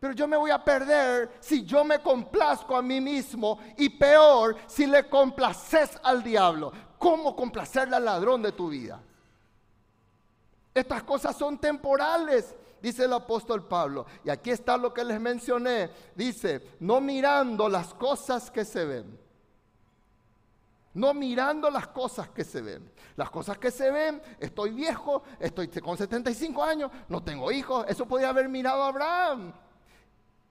Pero 0.00 0.12
yo 0.12 0.28
me 0.28 0.36
voy 0.36 0.50
a 0.50 0.62
perder 0.62 1.30
si 1.40 1.64
yo 1.64 1.82
me 1.84 1.98
complazco 2.00 2.76
a 2.76 2.82
mí 2.82 3.00
mismo 3.00 3.58
y 3.76 3.88
peor 3.88 4.56
si 4.66 4.86
le 4.86 5.08
complaces 5.08 5.98
al 6.02 6.22
diablo. 6.22 6.72
¿Cómo 6.98 7.34
complacerle 7.34 7.96
al 7.96 8.04
ladrón 8.04 8.42
de 8.42 8.52
tu 8.52 8.68
vida? 8.68 9.00
Estas 10.72 11.02
cosas 11.02 11.36
son 11.36 11.58
temporales, 11.58 12.54
dice 12.80 13.04
el 13.04 13.12
apóstol 13.12 13.66
Pablo. 13.66 14.06
Y 14.24 14.30
aquí 14.30 14.50
está 14.50 14.76
lo 14.76 14.94
que 14.94 15.02
les 15.02 15.20
mencioné. 15.20 15.90
Dice, 16.14 16.76
no 16.78 17.00
mirando 17.00 17.68
las 17.68 17.92
cosas 17.94 18.50
que 18.50 18.64
se 18.64 18.84
ven. 18.84 19.18
no 20.94 21.14
mirando 21.14 21.70
las 21.70 21.88
cosas 21.88 22.28
que 22.30 22.44
se 22.44 22.60
ven. 22.60 22.90
Las 23.16 23.30
cosas 23.30 23.58
que 23.58 23.70
se 23.70 23.90
ven, 23.90 24.20
estoy 24.40 24.70
viejo, 24.70 25.22
estoy 25.38 25.68
con 25.68 25.96
75 25.96 26.62
años, 26.62 26.90
no 27.08 27.22
tengo 27.22 27.52
hijos, 27.52 27.84
eso 27.88 28.06
podría 28.06 28.30
haber 28.30 28.48
mirado 28.48 28.82
a 28.82 28.88
Abraham. 28.88 29.52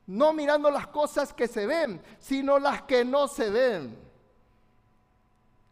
No 0.08 0.32
mirando 0.34 0.72
las 0.72 0.88
cosas 0.88 1.34
que 1.34 1.48
se 1.48 1.66
ven, 1.66 2.02
sino 2.20 2.58
las 2.60 2.84
que 2.84 3.04
no 3.04 3.28
se 3.28 3.50
ven. 3.50 3.98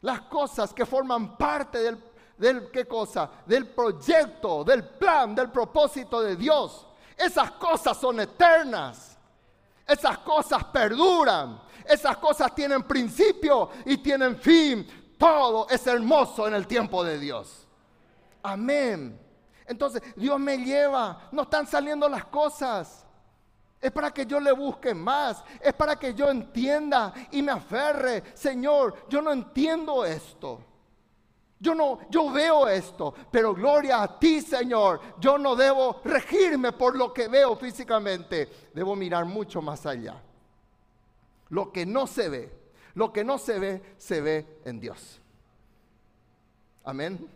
Las 0.01 0.21
cosas 0.21 0.73
que 0.73 0.85
forman 0.85 1.37
parte 1.37 1.79
del, 1.79 2.03
del 2.37 2.69
¿qué 2.69 2.85
cosa? 2.85 3.31
Del 3.45 3.67
proyecto, 3.69 4.63
del 4.63 4.83
plan, 4.83 5.33
del 5.33 5.49
propósito 5.49 6.21
de 6.21 6.35
Dios. 6.35 6.85
Esas 7.17 7.51
cosas 7.51 7.97
son 7.97 8.19
eternas. 8.19 9.17
Esas 9.87 10.17
cosas 10.19 10.65
perduran. 10.65 11.61
Esas 11.85 12.17
cosas 12.17 12.53
tienen 12.53 12.83
principio 12.83 13.69
y 13.85 13.97
tienen 13.97 14.35
fin. 14.37 15.15
Todo 15.17 15.67
es 15.69 15.87
hermoso 15.87 16.45
en 16.47 16.55
el 16.55 16.67
tiempo 16.67 17.05
de 17.05 17.17
Dios. 17.19 17.65
Amén. 18.43 19.17
Entonces 19.65 20.03
Dios 20.15 20.37
me 20.39 20.57
lleva. 20.57 21.29
No 21.31 21.43
están 21.43 21.65
saliendo 21.65 22.09
las 22.09 22.25
cosas. 22.25 23.04
Es 23.81 23.91
para 23.91 24.11
que 24.11 24.25
yo 24.25 24.39
le 24.39 24.51
busque 24.51 24.93
más. 24.93 25.43
Es 25.61 25.73
para 25.73 25.95
que 25.97 26.13
yo 26.13 26.29
entienda 26.29 27.13
y 27.31 27.41
me 27.41 27.51
aferre. 27.51 28.23
Señor, 28.33 29.07
yo 29.09 29.21
no 29.21 29.31
entiendo 29.31 30.03
esto. 30.03 30.59
Yo 31.59 31.73
no, 31.73 31.99
yo 32.09 32.31
veo 32.31 32.67
esto, 32.67 33.13
pero 33.31 33.53
gloria 33.53 34.03
a 34.03 34.19
ti, 34.19 34.41
Señor. 34.41 34.99
Yo 35.19 35.37
no 35.37 35.55
debo 35.55 36.01
regirme 36.03 36.73
por 36.73 36.97
lo 36.97 37.13
que 37.13 37.27
veo 37.27 37.55
físicamente. 37.55 38.49
Debo 38.73 38.95
mirar 38.95 39.25
mucho 39.25 39.61
más 39.61 39.85
allá. 39.85 40.21
Lo 41.49 41.71
que 41.71 41.85
no 41.85 42.07
se 42.07 42.29
ve, 42.29 42.51
lo 42.93 43.13
que 43.13 43.23
no 43.23 43.37
se 43.37 43.59
ve, 43.59 43.95
se 43.97 44.19
ve 44.21 44.59
en 44.65 44.79
Dios. 44.79 45.21
Amén. 46.83 47.29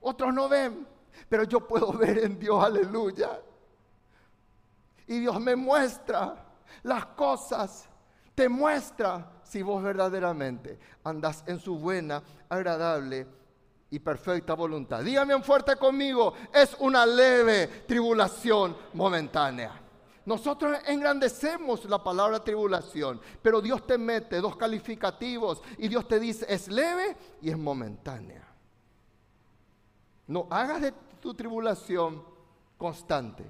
Otros 0.00 0.32
no 0.32 0.48
ven, 0.48 0.86
pero 1.28 1.44
yo 1.44 1.60
puedo 1.66 1.92
ver 1.98 2.18
en 2.18 2.38
Dios, 2.38 2.64
aleluya. 2.64 3.40
Y 5.06 5.20
Dios 5.20 5.40
me 5.40 5.56
muestra 5.56 6.44
las 6.82 7.06
cosas, 7.06 7.88
te 8.34 8.48
muestra 8.48 9.32
si 9.42 9.62
vos 9.62 9.82
verdaderamente 9.82 10.78
andas 11.04 11.44
en 11.46 11.60
su 11.60 11.78
buena, 11.78 12.22
agradable 12.48 13.26
y 13.90 13.98
perfecta 13.98 14.54
voluntad. 14.54 15.02
Dígame 15.02 15.40
fuerte 15.42 15.76
conmigo, 15.76 16.34
es 16.52 16.76
una 16.80 17.06
leve 17.06 17.68
tribulación 17.86 18.76
momentánea. 18.94 19.82
Nosotros 20.26 20.76
engrandecemos 20.86 21.84
la 21.84 22.02
palabra 22.02 22.42
tribulación, 22.42 23.20
pero 23.40 23.60
Dios 23.60 23.86
te 23.86 23.96
mete 23.96 24.40
dos 24.40 24.56
calificativos 24.56 25.62
y 25.78 25.86
Dios 25.86 26.08
te 26.08 26.18
dice 26.18 26.44
es 26.48 26.66
leve 26.66 27.16
y 27.40 27.50
es 27.50 27.56
momentánea. 27.56 28.44
No 30.26 30.48
hagas 30.50 30.82
de 30.82 30.92
tu 31.20 31.32
tribulación 31.32 32.24
constante, 32.76 33.44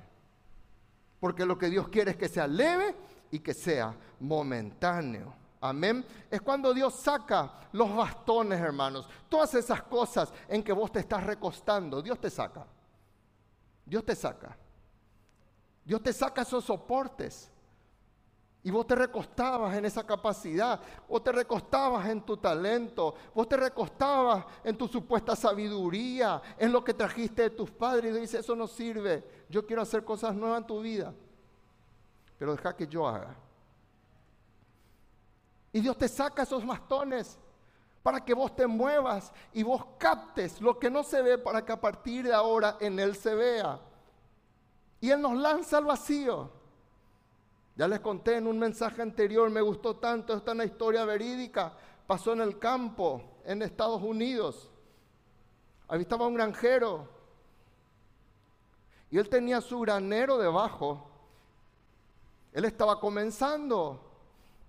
porque 1.27 1.45
lo 1.45 1.59
que 1.59 1.69
Dios 1.69 1.89
quiere 1.89 2.13
es 2.13 2.17
que 2.17 2.29
sea 2.29 2.47
leve 2.47 2.95
y 3.33 3.41
que 3.41 3.53
sea 3.53 3.93
momentáneo. 4.21 5.35
Amén. 5.61 6.07
Es 6.31 6.41
cuando 6.41 6.73
Dios 6.73 6.95
saca 6.95 7.53
los 7.73 7.97
bastones, 7.97 8.61
hermanos. 8.61 9.09
Todas 9.29 9.53
esas 9.55 9.83
cosas 9.83 10.33
en 10.47 10.63
que 10.63 10.73
vos 10.73 10.93
te 10.93 11.01
estás 11.01 11.25
recostando, 11.25 12.01
Dios 12.01 12.21
te 12.21 12.31
saca. 12.31 12.65
Dios 13.85 14.05
te 14.05 14.15
saca. 14.15 14.57
Dios 15.85 16.01
te 16.01 16.13
saca 16.13 16.43
esos 16.43 16.65
soportes. 16.65 17.51
Y 18.67 18.71
vos 18.73 18.85
te 18.85 18.97
recostabas 18.97 19.77
en 19.77 19.85
esa 19.85 20.05
capacidad, 20.05 20.81
vos 21.09 21.23
te 21.23 21.31
recostabas 21.31 22.09
en 22.09 22.21
tu 22.23 22.37
talento, 22.37 23.15
vos 23.33 23.49
te 23.49 23.57
recostabas 23.57 24.45
en 24.65 24.77
tu 24.77 24.89
supuesta 24.89 25.37
sabiduría, 25.37 26.43
en 26.59 26.73
lo 26.73 26.83
que 26.83 26.93
trajiste 26.93 27.43
de 27.43 27.51
tus 27.51 27.71
padres. 27.71 28.17
Y 28.17 28.23
dices, 28.23 28.41
eso 28.41 28.57
no 28.57 28.67
sirve, 28.67 29.23
yo 29.49 29.65
quiero 29.65 29.83
hacer 29.83 30.05
cosas 30.05 30.35
nuevas 30.35 30.63
en 30.63 30.67
tu 30.67 30.81
vida, 30.81 31.15
pero 32.41 32.57
deja 32.57 32.75
que 32.75 32.89
yo 32.89 33.07
haga. 33.07 33.37
Y 35.73 35.81
Dios 35.81 35.97
te 35.97 36.09
saca 36.09 36.43
esos 36.43 36.67
bastones 36.67 37.39
para 38.03 38.25
que 38.25 38.35
vos 38.35 38.57
te 38.57 38.67
muevas 38.67 39.33
y 39.53 39.63
vos 39.63 39.87
captes 39.97 40.61
lo 40.61 40.77
que 40.77 40.91
no 40.91 41.05
se 41.05 41.23
ve 41.23 41.39
para 41.39 41.65
que 41.65 41.71
a 41.71 41.81
partir 41.81 42.25
de 42.25 42.35
ahora 42.35 42.79
en 42.81 42.99
Él 42.99 43.15
se 43.15 43.33
vea. 43.33 43.79
Y 45.01 45.09
Él 45.09 45.23
nos 45.23 45.37
lanza 45.37 45.79
al 45.79 45.85
vacío. 45.85 46.56
Ya 47.77 47.87
les 47.87 48.01
conté 48.01 48.37
en 48.37 48.47
un 48.47 48.59
mensaje 48.59 49.03
anterior, 49.03 49.51
me 49.51 49.61
gustó 49.61 49.97
tanto, 49.97 50.35
esta 50.35 50.65
historia 50.65 51.05
verídica. 51.05 51.73
Pasó 52.07 52.33
en 52.33 52.41
el 52.41 52.59
campo, 52.59 53.23
en 53.45 53.63
Estados 53.63 54.03
Unidos. 54.03 54.71
Ahí 55.87 56.01
estaba 56.01 56.27
un 56.27 56.35
granjero. 56.35 57.09
Y 59.11 59.19
él 59.19 59.29
tenía 59.29 59.61
su 59.61 59.81
granero 59.81 60.39
debajo. 60.39 61.07
Él 62.53 62.65
estaba 62.65 62.99
comenzando. 62.99 64.01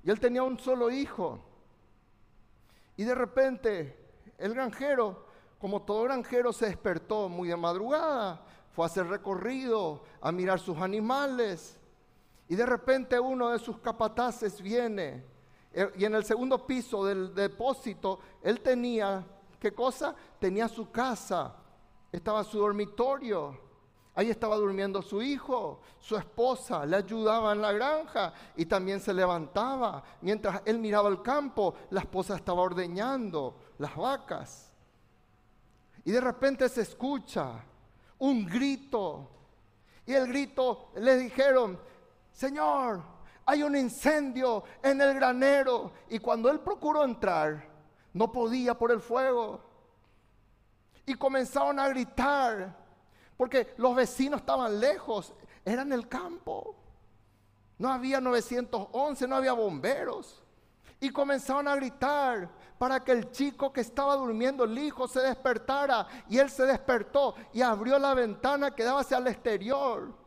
Y 0.04 0.12
él 0.12 0.20
tenía 0.20 0.44
un 0.44 0.60
solo 0.60 0.92
hijo. 0.92 1.40
Y 2.98 3.04
de 3.04 3.16
repente 3.16 3.98
el 4.38 4.54
granjero, 4.54 5.26
como 5.60 5.84
todo 5.84 6.04
granjero, 6.04 6.52
se 6.52 6.66
despertó 6.66 7.30
muy 7.30 7.48
de 7.48 7.56
madrugada 7.56 8.44
fue 8.78 8.86
a 8.86 8.90
hacer 8.90 9.08
recorrido, 9.08 10.04
a 10.22 10.32
mirar 10.32 10.60
sus 10.60 10.78
animales. 10.78 11.77
Y 12.50 12.56
de 12.56 12.66
repente 12.66 13.20
uno 13.20 13.50
de 13.50 13.60
sus 13.60 13.80
capataces 13.80 14.62
viene. 14.62 15.24
Eh, 15.74 15.92
y 15.98 16.06
en 16.06 16.16
el 16.16 16.24
segundo 16.24 16.66
piso 16.66 17.06
del 17.06 17.36
depósito, 17.36 18.20
él 18.42 18.62
tenía, 18.62 19.26
¿qué 19.60 19.74
cosa? 19.74 20.16
Tenía 20.40 20.68
su 20.68 20.90
casa, 20.92 21.56
estaba 22.12 22.44
su 22.44 22.60
dormitorio. 22.60 23.68
Ahí 24.16 24.32
estaba 24.32 24.56
durmiendo 24.56 25.04
su 25.04 25.22
hijo, 25.22 25.82
su 26.00 26.18
esposa, 26.18 26.88
le 26.88 26.96
ayudaba 26.96 27.52
en 27.52 27.62
la 27.62 27.72
granja 27.72 28.34
y 28.56 28.66
también 28.66 29.00
se 29.00 29.14
levantaba. 29.14 30.04
Mientras 30.22 30.64
él 30.66 30.80
miraba 30.80 31.10
el 31.10 31.22
campo, 31.22 31.76
la 31.92 32.00
esposa 32.00 32.36
estaba 32.36 32.64
ordeñando 32.64 33.56
las 33.78 33.96
vacas. 33.96 34.74
Y 36.04 36.12
de 36.12 36.20
repente 36.20 36.68
se 36.68 36.82
escucha 36.82 37.64
un 38.18 38.48
grito. 38.48 39.30
Y 40.08 40.14
el 40.14 40.28
grito 40.30 40.90
le 40.96 41.18
dijeron, 41.18 41.80
Señor, 42.38 43.02
hay 43.48 43.64
un 43.64 43.76
incendio 43.76 44.64
en 44.84 45.02
el 45.02 45.16
granero. 45.16 45.92
Y 46.08 46.20
cuando 46.20 46.52
él 46.52 46.60
procuró 46.60 47.04
entrar, 47.04 47.68
no 48.14 48.32
podía 48.32 48.78
por 48.78 48.92
el 48.92 49.02
fuego. 49.02 49.60
Y 51.08 51.16
comenzaron 51.16 51.80
a 51.80 51.90
gritar, 51.90 52.78
porque 53.36 53.74
los 53.78 53.96
vecinos 53.96 54.42
estaban 54.42 54.80
lejos, 54.80 55.34
eran 55.66 55.88
en 55.88 55.94
el 55.94 56.08
campo. 56.08 56.76
No 57.80 57.92
había 57.92 58.22
911, 58.22 59.28
no 59.28 59.36
había 59.36 59.54
bomberos. 59.54 60.44
Y 61.00 61.10
comenzaron 61.10 61.68
a 61.68 61.76
gritar 61.76 62.52
para 62.78 63.04
que 63.04 63.14
el 63.14 63.32
chico 63.32 63.74
que 63.74 63.82
estaba 63.82 64.16
durmiendo, 64.16 64.64
el 64.64 64.78
hijo, 64.78 65.08
se 65.08 65.22
despertara. 65.22 66.06
Y 66.30 66.38
él 66.38 66.52
se 66.52 66.68
despertó 66.68 67.34
y 67.52 67.64
abrió 67.64 67.98
la 67.98 68.14
ventana 68.14 68.76
que 68.76 68.84
daba 68.84 69.02
hacia 69.02 69.18
el 69.18 69.26
exterior. 69.26 70.27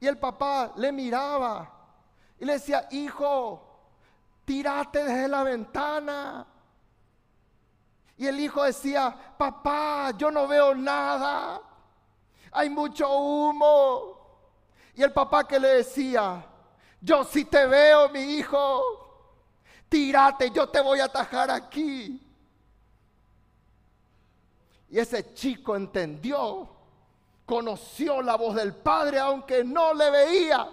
Y 0.00 0.06
el 0.06 0.18
papá 0.18 0.72
le 0.76 0.92
miraba 0.92 1.72
y 2.38 2.44
le 2.44 2.54
decía, 2.54 2.86
hijo, 2.90 3.62
tírate 4.44 5.04
desde 5.04 5.28
la 5.28 5.42
ventana. 5.42 6.46
Y 8.18 8.26
el 8.26 8.40
hijo 8.40 8.62
decía, 8.62 9.34
papá, 9.36 10.12
yo 10.16 10.30
no 10.30 10.46
veo 10.46 10.74
nada. 10.74 11.60
Hay 12.52 12.70
mucho 12.70 13.08
humo. 13.10 14.16
Y 14.94 15.02
el 15.02 15.12
papá 15.12 15.46
que 15.46 15.58
le 15.58 15.68
decía, 15.68 16.44
yo 17.00 17.24
sí 17.24 17.44
te 17.44 17.66
veo, 17.66 18.08
mi 18.08 18.20
hijo 18.20 19.06
tírate, 19.88 20.50
yo 20.50 20.68
te 20.68 20.80
voy 20.80 21.00
a 21.00 21.04
atajar 21.04 21.50
aquí. 21.50 22.20
Y 24.88 24.98
ese 24.98 25.34
chico 25.34 25.76
entendió, 25.76 26.68
conoció 27.46 28.20
la 28.20 28.36
voz 28.36 28.56
del 28.56 28.74
Padre 28.74 29.20
aunque 29.20 29.64
no 29.64 29.94
le 29.94 30.10
veía. 30.10 30.68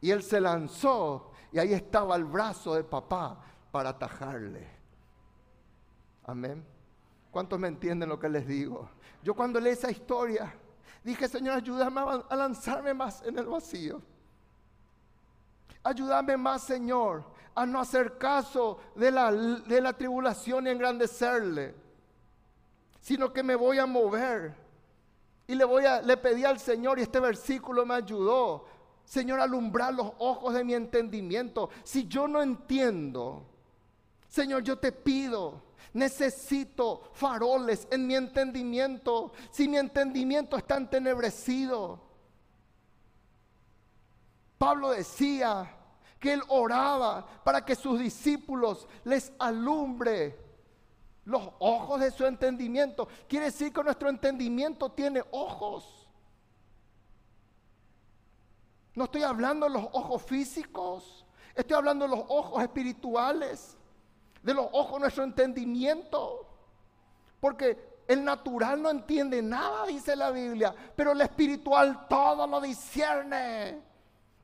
Y 0.00 0.10
él 0.10 0.22
se 0.22 0.40
lanzó 0.40 1.32
y 1.50 1.58
ahí 1.58 1.72
estaba 1.72 2.14
el 2.16 2.24
brazo 2.24 2.74
de 2.74 2.84
papá 2.84 3.40
para 3.72 3.88
atajarle. 3.88 4.68
Amén. 6.24 6.64
¿Cuántos 7.30 7.58
me 7.58 7.68
entienden 7.68 8.10
lo 8.10 8.18
que 8.18 8.28
les 8.28 8.46
digo? 8.46 8.90
Yo 9.22 9.34
cuando 9.34 9.58
leí 9.58 9.72
esa 9.72 9.90
historia, 9.90 10.54
dije, 11.02 11.28
Señor, 11.28 11.56
ayúdame 11.56 12.00
a 12.28 12.36
lanzarme 12.36 12.92
más 12.94 13.22
en 13.22 13.38
el 13.38 13.46
vacío. 13.46 14.02
Ayúdame 15.82 16.36
más, 16.36 16.62
Señor, 16.64 17.24
a 17.54 17.64
no 17.64 17.80
hacer 17.80 18.18
caso 18.18 18.78
de 18.94 19.10
la, 19.10 19.32
de 19.32 19.80
la 19.80 19.92
tribulación 19.92 20.66
y 20.66 20.70
engrandecerle, 20.70 21.74
sino 23.00 23.32
que 23.32 23.42
me 23.42 23.54
voy 23.54 23.78
a 23.78 23.86
mover. 23.86 24.65
Y 25.48 25.54
le, 25.54 25.64
voy 25.64 25.84
a, 25.84 26.02
le 26.02 26.16
pedí 26.16 26.44
al 26.44 26.58
Señor, 26.58 26.98
y 26.98 27.02
este 27.02 27.20
versículo 27.20 27.86
me 27.86 27.94
ayudó, 27.94 28.66
Señor, 29.04 29.40
alumbrar 29.40 29.94
los 29.94 30.12
ojos 30.18 30.54
de 30.54 30.64
mi 30.64 30.74
entendimiento. 30.74 31.70
Si 31.84 32.08
yo 32.08 32.26
no 32.26 32.42
entiendo, 32.42 33.46
Señor, 34.28 34.62
yo 34.64 34.78
te 34.78 34.90
pido, 34.90 35.62
necesito 35.92 37.10
faroles 37.12 37.86
en 37.90 38.06
mi 38.06 38.16
entendimiento. 38.16 39.32
Si 39.50 39.68
mi 39.68 39.78
entendimiento 39.78 40.56
está 40.56 40.76
entenebrecido. 40.76 42.00
Pablo 44.58 44.90
decía 44.90 45.72
que 46.18 46.32
él 46.32 46.42
oraba 46.48 47.26
para 47.44 47.64
que 47.64 47.74
sus 47.74 48.00
discípulos 48.00 48.88
les 49.04 49.32
alumbre 49.38 50.45
los 51.26 51.42
ojos 51.58 52.00
de 52.00 52.10
su 52.10 52.24
entendimiento. 52.24 53.06
Quiere 53.28 53.46
decir 53.46 53.72
que 53.72 53.82
nuestro 53.82 54.08
entendimiento 54.08 54.90
tiene 54.90 55.22
ojos. 55.32 56.08
No 58.94 59.04
estoy 59.04 59.24
hablando 59.24 59.66
de 59.66 59.72
los 59.72 59.84
ojos 59.92 60.22
físicos, 60.22 61.26
estoy 61.54 61.76
hablando 61.76 62.08
de 62.08 62.16
los 62.16 62.24
ojos 62.28 62.62
espirituales, 62.62 63.76
de 64.42 64.54
los 64.54 64.66
ojos 64.72 64.94
de 64.94 65.00
nuestro 65.00 65.24
entendimiento. 65.24 66.46
Porque 67.40 68.02
el 68.06 68.24
natural 68.24 68.80
no 68.80 68.88
entiende 68.88 69.42
nada, 69.42 69.84
dice 69.86 70.14
la 70.14 70.30
Biblia, 70.30 70.74
pero 70.94 71.12
el 71.12 71.20
espiritual 71.20 72.06
todo 72.08 72.46
lo 72.46 72.60
discierne. 72.60 73.82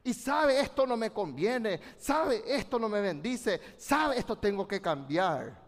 Y 0.04 0.12
sabe, 0.12 0.60
esto 0.60 0.84
no 0.84 0.96
me 0.96 1.12
conviene, 1.12 1.80
sabe, 1.96 2.42
esto 2.44 2.76
no 2.76 2.88
me 2.88 3.00
bendice, 3.00 3.60
sabe, 3.78 4.18
esto 4.18 4.36
tengo 4.36 4.66
que 4.66 4.82
cambiar. 4.82 5.61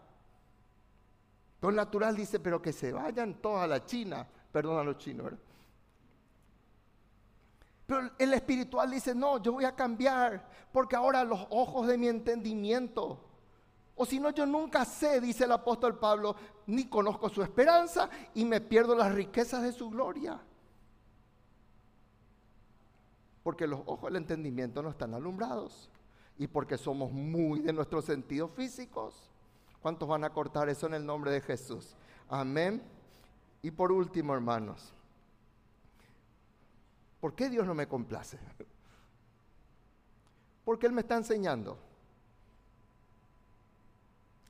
Natural 1.73 2.15
dice, 2.15 2.39
pero 2.39 2.61
que 2.61 2.73
se 2.73 2.91
vayan 2.91 3.35
todos 3.35 3.61
a 3.61 3.67
la 3.67 3.85
China, 3.85 4.27
perdón 4.51 4.79
a 4.79 4.83
los 4.83 4.97
chinos, 4.97 5.33
Pero 7.85 8.11
el 8.17 8.33
espiritual 8.33 8.91
dice, 8.91 9.15
no, 9.15 9.41
yo 9.41 9.53
voy 9.53 9.65
a 9.65 9.75
cambiar, 9.75 10.49
porque 10.71 10.95
ahora 10.95 11.23
los 11.23 11.47
ojos 11.49 11.87
de 11.87 11.97
mi 11.97 12.07
entendimiento, 12.07 13.19
o 13.95 14.05
si 14.05 14.19
no, 14.19 14.31
yo 14.31 14.45
nunca 14.45 14.83
sé, 14.83 15.21
dice 15.21 15.45
el 15.45 15.51
apóstol 15.53 15.97
Pablo, 15.97 16.35
ni 16.67 16.85
conozco 16.85 17.29
su 17.29 17.41
esperanza 17.41 18.09
y 18.33 18.43
me 18.43 18.59
pierdo 18.59 18.95
las 18.95 19.13
riquezas 19.13 19.63
de 19.63 19.71
su 19.71 19.89
gloria. 19.89 20.39
Porque 23.41 23.67
los 23.67 23.79
ojos 23.85 24.11
del 24.11 24.17
entendimiento 24.17 24.81
no 24.81 24.89
están 24.89 25.13
alumbrados 25.13 25.89
y 26.37 26.47
porque 26.47 26.77
somos 26.77 27.11
muy 27.11 27.59
de 27.59 27.71
nuestros 27.71 28.03
sentidos 28.03 28.51
físicos. 28.51 29.29
¿Cuántos 29.85 30.09
van 30.09 30.23
a 30.23 30.33
cortar 30.33 30.67
eso 30.67 30.87
en 30.87 30.95
el 30.95 31.05
nombre 31.05 31.29
de 31.29 31.41
Jesús? 31.41 31.95
Amén. 32.27 32.81
Y 33.61 33.69
por 33.69 33.91
último, 33.91 34.33
hermanos, 34.33 34.91
¿por 37.21 37.35
qué 37.35 37.51
Dios 37.51 37.67
no 37.67 37.75
me 37.75 37.87
complace? 37.87 38.39
Porque 40.65 40.87
Él 40.87 40.91
me 40.91 41.01
está 41.01 41.17
enseñando 41.17 41.77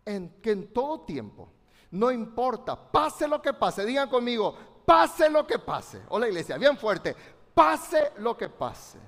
en 0.05 0.29
que 0.41 0.51
en 0.51 0.71
todo 0.71 1.01
tiempo, 1.01 1.49
no 1.91 2.13
importa, 2.13 2.89
pase 2.89 3.27
lo 3.27 3.41
que 3.41 3.51
pase, 3.51 3.85
digan 3.85 4.07
conmigo, 4.07 4.55
pase 4.85 5.29
lo 5.29 5.45
que 5.45 5.59
pase. 5.59 6.01
Hola 6.07 6.29
iglesia, 6.29 6.57
bien 6.57 6.77
fuerte, 6.77 7.13
pase 7.53 8.13
lo 8.19 8.37
que 8.37 8.47
pase, 8.47 8.99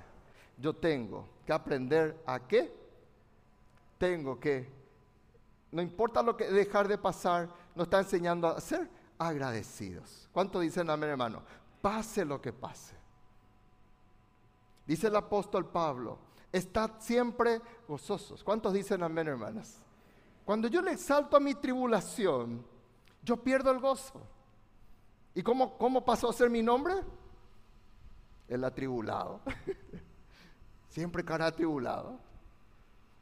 yo 0.58 0.76
tengo 0.76 1.26
que 1.46 1.54
aprender 1.54 2.22
a 2.26 2.46
qué. 2.46 2.70
Tengo 3.96 4.38
que, 4.38 4.77
no 5.72 5.82
importa 5.82 6.22
lo 6.22 6.36
que 6.36 6.44
dejar 6.44 6.88
de 6.88 6.98
pasar, 6.98 7.48
nos 7.74 7.86
está 7.86 7.98
enseñando 7.98 8.48
a 8.48 8.60
ser 8.60 8.90
agradecidos. 9.18 10.28
¿Cuánto 10.32 10.60
dicen 10.60 10.88
amén, 10.90 11.10
hermano? 11.10 11.42
Pase 11.80 12.24
lo 12.24 12.40
que 12.40 12.52
pase. 12.52 12.96
Dice 14.86 15.08
el 15.08 15.16
apóstol 15.16 15.66
Pablo, 15.66 16.18
estad 16.50 16.92
siempre 16.98 17.60
gozosos. 17.86 18.42
¿Cuántos 18.42 18.72
dicen 18.72 19.02
amén, 19.02 19.28
hermanas? 19.28 19.78
Cuando 20.44 20.68
yo 20.68 20.80
le 20.80 20.92
exalto 20.92 21.36
a 21.36 21.40
mi 21.40 21.54
tribulación, 21.54 22.64
yo 23.22 23.36
pierdo 23.36 23.70
el 23.70 23.80
gozo. 23.80 24.22
¿Y 25.34 25.42
cómo, 25.42 25.76
cómo 25.76 26.04
pasó 26.04 26.30
a 26.30 26.32
ser 26.32 26.48
mi 26.48 26.62
nombre? 26.62 26.94
el 28.48 28.64
atribulado. 28.64 29.40
Siempre 30.88 31.24
cara 31.24 31.46
atribulado. 31.46 32.18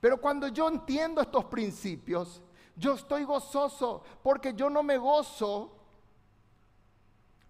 Pero 0.01 0.21
cuando 0.21 0.49
yo 0.49 0.69
entiendo 0.69 1.21
estos 1.21 1.45
principios, 1.47 2.43
yo 2.77 2.95
estoy 2.95 3.25
gozoso 3.25 4.03
porque 4.23 4.53
yo 4.55 4.69
no 4.69 4.83
me 4.83 4.99
gozo 4.99 5.73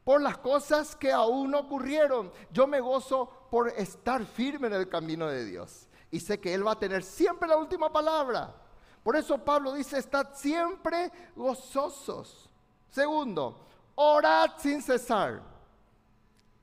por 0.04 0.20
las 0.20 0.38
cosas 0.38 0.94
que 0.94 1.10
aún 1.10 1.50
no 1.50 1.60
ocurrieron. 1.60 2.30
Yo 2.52 2.68
me 2.68 2.78
gozo 2.78 3.28
por 3.50 3.70
estar 3.70 4.24
firme 4.24 4.68
en 4.68 4.74
el 4.74 4.88
camino 4.88 5.26
de 5.26 5.44
Dios. 5.44 5.88
Y 6.12 6.20
sé 6.20 6.38
que 6.38 6.54
Él 6.54 6.64
va 6.64 6.72
a 6.72 6.78
tener 6.78 7.02
siempre 7.02 7.48
la 7.48 7.56
última 7.56 7.92
palabra. 7.92 8.54
Por 9.02 9.16
eso 9.16 9.36
Pablo 9.38 9.72
dice, 9.72 9.98
estad 9.98 10.34
siempre 10.34 11.10
gozosos. 11.34 12.48
Segundo, 12.88 13.66
orad 13.96 14.52
sin 14.58 14.80
cesar. 14.80 15.42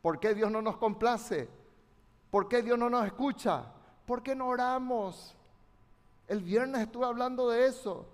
¿Por 0.01 0.19
qué 0.19 0.33
Dios 0.33 0.49
no 0.49 0.61
nos 0.61 0.77
complace? 0.77 1.49
¿Por 2.29 2.47
qué 2.47 2.61
Dios 2.61 2.79
no 2.79 2.89
nos 2.89 3.05
escucha? 3.05 3.65
¿Por 4.05 4.23
qué 4.23 4.35
no 4.35 4.47
oramos? 4.47 5.35
El 6.27 6.41
viernes 6.41 6.81
estuve 6.81 7.05
hablando 7.05 7.49
de 7.49 7.67
eso. 7.67 8.05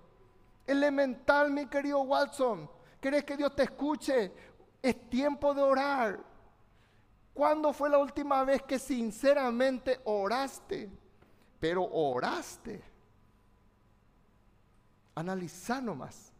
Elemental, 0.66 1.50
mi 1.50 1.66
querido 1.66 2.00
Watson. 2.02 2.68
¿Querés 3.00 3.24
que 3.24 3.36
Dios 3.36 3.54
te 3.54 3.64
escuche? 3.64 4.32
Es 4.82 5.08
tiempo 5.08 5.54
de 5.54 5.62
orar. 5.62 6.20
¿Cuándo 7.32 7.72
fue 7.72 7.88
la 7.88 7.98
última 7.98 8.44
vez 8.44 8.62
que 8.62 8.78
sinceramente 8.78 10.00
oraste? 10.04 10.90
Pero 11.58 11.84
oraste. 11.84 12.82
Analiza 15.14 15.80
nomás. 15.80 16.32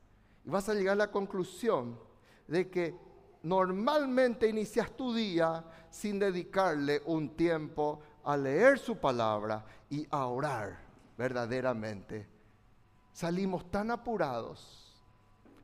Y 0.44 0.50
vas 0.50 0.68
a 0.68 0.74
llegar 0.74 0.94
a 0.94 1.06
la 1.06 1.10
conclusión 1.10 1.98
de 2.46 2.68
que 2.68 2.94
normalmente 3.42 4.48
inicias 4.48 4.90
tu 4.96 5.14
día 5.14 5.64
sin 5.88 6.18
dedicarle 6.18 7.00
un 7.06 7.36
tiempo 7.36 8.00
a 8.24 8.36
leer 8.36 8.78
su 8.78 8.96
palabra 8.96 9.64
y 9.88 10.06
a 10.10 10.26
orar 10.26 10.89
verdaderamente. 11.20 12.26
Salimos 13.12 13.70
tan 13.70 13.90
apurados, 13.90 14.96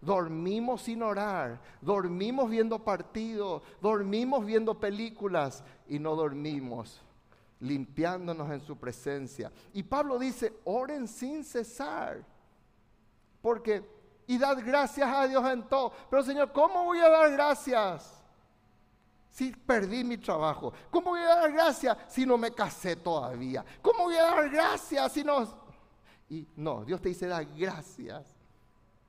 dormimos 0.02 0.82
sin 0.82 1.02
orar, 1.02 1.62
dormimos 1.80 2.50
viendo 2.50 2.84
partidos, 2.84 3.62
dormimos 3.80 4.44
viendo 4.44 4.78
películas 4.78 5.64
y 5.88 5.98
no 5.98 6.14
dormimos 6.14 7.00
limpiándonos 7.60 8.50
en 8.50 8.60
su 8.60 8.76
presencia. 8.76 9.50
Y 9.72 9.82
Pablo 9.82 10.18
dice, 10.18 10.52
oren 10.64 11.08
sin 11.08 11.42
cesar, 11.42 12.22
porque 13.40 13.82
y 14.26 14.36
dad 14.36 14.58
gracias 14.62 15.08
a 15.08 15.26
Dios 15.26 15.42
en 15.50 15.62
todo. 15.62 15.90
Pero 16.10 16.22
Señor, 16.22 16.52
¿cómo 16.52 16.84
voy 16.84 16.98
a 16.98 17.08
dar 17.08 17.32
gracias? 17.32 18.15
Si 19.36 19.52
perdí 19.52 20.02
mi 20.02 20.16
trabajo. 20.16 20.72
¿Cómo 20.90 21.10
voy 21.10 21.20
a 21.20 21.36
dar 21.36 21.52
gracias 21.52 21.98
si 22.08 22.24
no 22.24 22.38
me 22.38 22.52
casé 22.52 22.96
todavía? 22.96 23.62
¿Cómo 23.82 24.04
voy 24.04 24.16
a 24.16 24.22
dar 24.22 24.48
gracias 24.48 25.12
si 25.12 25.22
no... 25.22 25.66
Y 26.30 26.48
no, 26.56 26.86
Dios 26.86 27.02
te 27.02 27.10
dice, 27.10 27.26
da 27.26 27.42
gracias. 27.42 28.34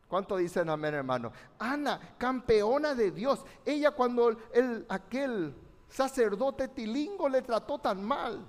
¿Cuánto 0.05 0.35
dicen 0.35 0.69
amén, 0.69 0.95
hermano? 0.95 1.31
Ana, 1.57 2.15
campeona 2.17 2.93
de 2.93 3.11
Dios. 3.11 3.45
Ella 3.63 3.91
cuando 3.91 4.35
el, 4.53 4.85
aquel 4.89 5.55
sacerdote 5.87 6.67
tilingo 6.67 7.29
le 7.29 7.41
trató 7.41 7.79
tan 7.79 8.03
mal. 8.03 8.45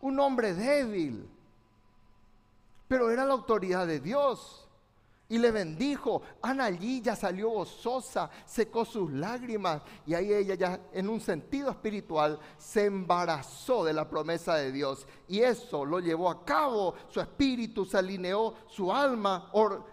Un 0.00 0.18
hombre 0.18 0.54
débil 0.54 1.28
pero 2.88 3.10
era 3.10 3.24
la 3.24 3.34
autoridad 3.34 3.86
de 3.86 4.00
Dios. 4.00 4.65
Y 5.28 5.38
le 5.38 5.50
bendijo. 5.50 6.22
Ana 6.40 6.66
allí 6.66 7.00
ya 7.00 7.16
salió 7.16 7.50
gozosa, 7.50 8.30
secó 8.44 8.84
sus 8.84 9.10
lágrimas. 9.10 9.82
Y 10.06 10.14
ahí 10.14 10.32
ella 10.32 10.54
ya 10.54 10.80
en 10.92 11.08
un 11.08 11.20
sentido 11.20 11.70
espiritual 11.70 12.38
se 12.58 12.84
embarazó 12.84 13.84
de 13.84 13.92
la 13.92 14.08
promesa 14.08 14.54
de 14.54 14.70
Dios. 14.70 15.06
Y 15.28 15.40
eso 15.40 15.84
lo 15.84 15.98
llevó 15.98 16.30
a 16.30 16.44
cabo. 16.44 16.94
Su 17.08 17.20
espíritu 17.20 17.84
se 17.84 17.98
alineó, 17.98 18.54
su 18.68 18.92
alma 18.92 19.50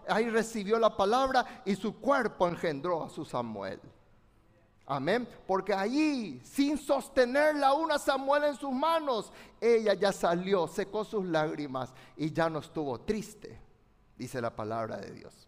ahí 0.08 0.30
recibió 0.30 0.78
la 0.78 0.96
palabra 0.96 1.64
y 1.66 1.76
su 1.76 1.96
cuerpo 2.00 2.48
engendró 2.48 3.04
a 3.04 3.10
su 3.10 3.26
Samuel. 3.26 3.80
Amén. 4.86 5.28
Porque 5.48 5.74
allí, 5.74 6.42
sin 6.44 6.78
sostenerla 6.78 7.70
aún 7.70 7.92
a 7.92 8.00
Samuel 8.00 8.44
en 8.46 8.56
sus 8.56 8.72
manos, 8.72 9.32
ella 9.60 9.94
ya 9.94 10.12
salió, 10.12 10.68
secó 10.68 11.06
sus 11.06 11.26
lágrimas 11.26 11.94
y 12.18 12.32
ya 12.32 12.50
no 12.50 12.60
estuvo 12.60 13.00
triste, 13.00 13.60
dice 14.18 14.42
la 14.42 14.56
palabra 14.56 14.98
de 14.98 15.12
Dios. 15.12 15.48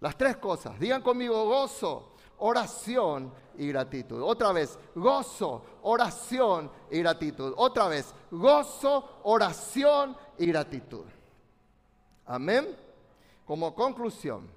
Las 0.00 0.16
tres 0.16 0.36
cosas, 0.36 0.78
digan 0.78 1.02
conmigo 1.02 1.44
gozo, 1.46 2.14
oración 2.38 3.32
y 3.56 3.68
gratitud. 3.68 4.22
Otra 4.22 4.52
vez, 4.52 4.78
gozo, 4.94 5.64
oración 5.82 6.70
y 6.90 6.98
gratitud. 6.98 7.54
Otra 7.56 7.88
vez, 7.88 8.14
gozo, 8.30 9.20
oración 9.22 10.16
y 10.38 10.46
gratitud. 10.46 11.04
Amén. 12.26 12.76
Como 13.46 13.74
conclusión, 13.74 14.50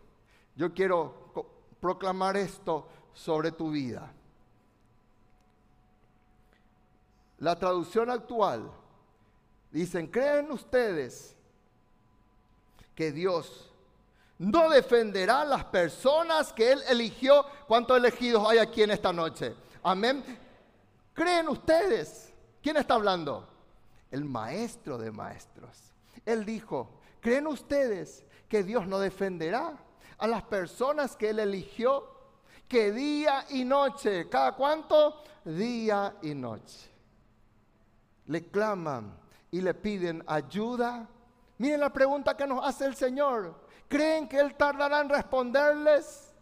yo 0.55 0.73
quiero 0.73 1.31
proclamar 1.79 2.35
esto 2.35 2.87
sobre 3.13 3.51
tu 3.51 3.71
vida. 3.71 4.11
La 7.37 7.57
traducción 7.57 8.09
actual 8.09 8.69
Dicen, 9.71 10.07
¿creen 10.07 10.51
ustedes 10.51 11.35
que 12.99 13.13
Dios 13.13 13.71
no 14.39 14.69
defenderá 14.69 15.39
a 15.39 15.45
las 15.45 15.63
personas 15.63 16.51
que 16.51 16.73
Él 16.73 16.81
eligió? 16.89 17.45
¿Cuántos 17.65 17.95
elegidos 17.95 18.45
hay 18.45 18.57
aquí 18.57 18.83
en 18.83 18.91
esta 18.91 19.13
noche? 19.13 19.55
Amén. 19.81 20.21
¿Creen 21.13 21.47
ustedes? 21.47 22.33
¿Quién 22.61 22.75
está 22.75 22.95
hablando? 22.95 23.47
El 24.11 24.25
maestro 24.25 24.97
de 24.97 25.11
maestros. 25.11 25.93
Él 26.25 26.43
dijo, 26.43 26.99
¿creen 27.21 27.47
ustedes 27.47 28.25
que 28.49 28.63
Dios 28.65 28.85
no 28.85 28.99
defenderá 28.99 29.77
a 30.17 30.27
las 30.27 30.43
personas 30.43 31.15
que 31.15 31.29
Él 31.29 31.39
eligió? 31.39 32.03
Que 32.67 32.91
día 32.91 33.45
y 33.51 33.63
noche, 33.63 34.27
¿cada 34.27 34.57
cuánto? 34.57 35.23
Día 35.45 36.17
y 36.21 36.35
noche. 36.35 36.91
Le 38.25 38.45
claman 38.47 39.17
y 39.51 39.61
le 39.61 39.73
piden 39.73 40.21
ayuda. 40.27 41.07
Miren 41.59 41.81
la 41.81 41.91
pregunta 41.91 42.35
que 42.37 42.47
nos 42.47 42.65
hace 42.65 42.85
el 42.85 42.95
Señor. 42.95 43.53
¿Creen 43.89 44.29
que 44.29 44.39
Él 44.39 44.55
tardará 44.55 45.01
en 45.01 45.09
responderles? 45.09 46.33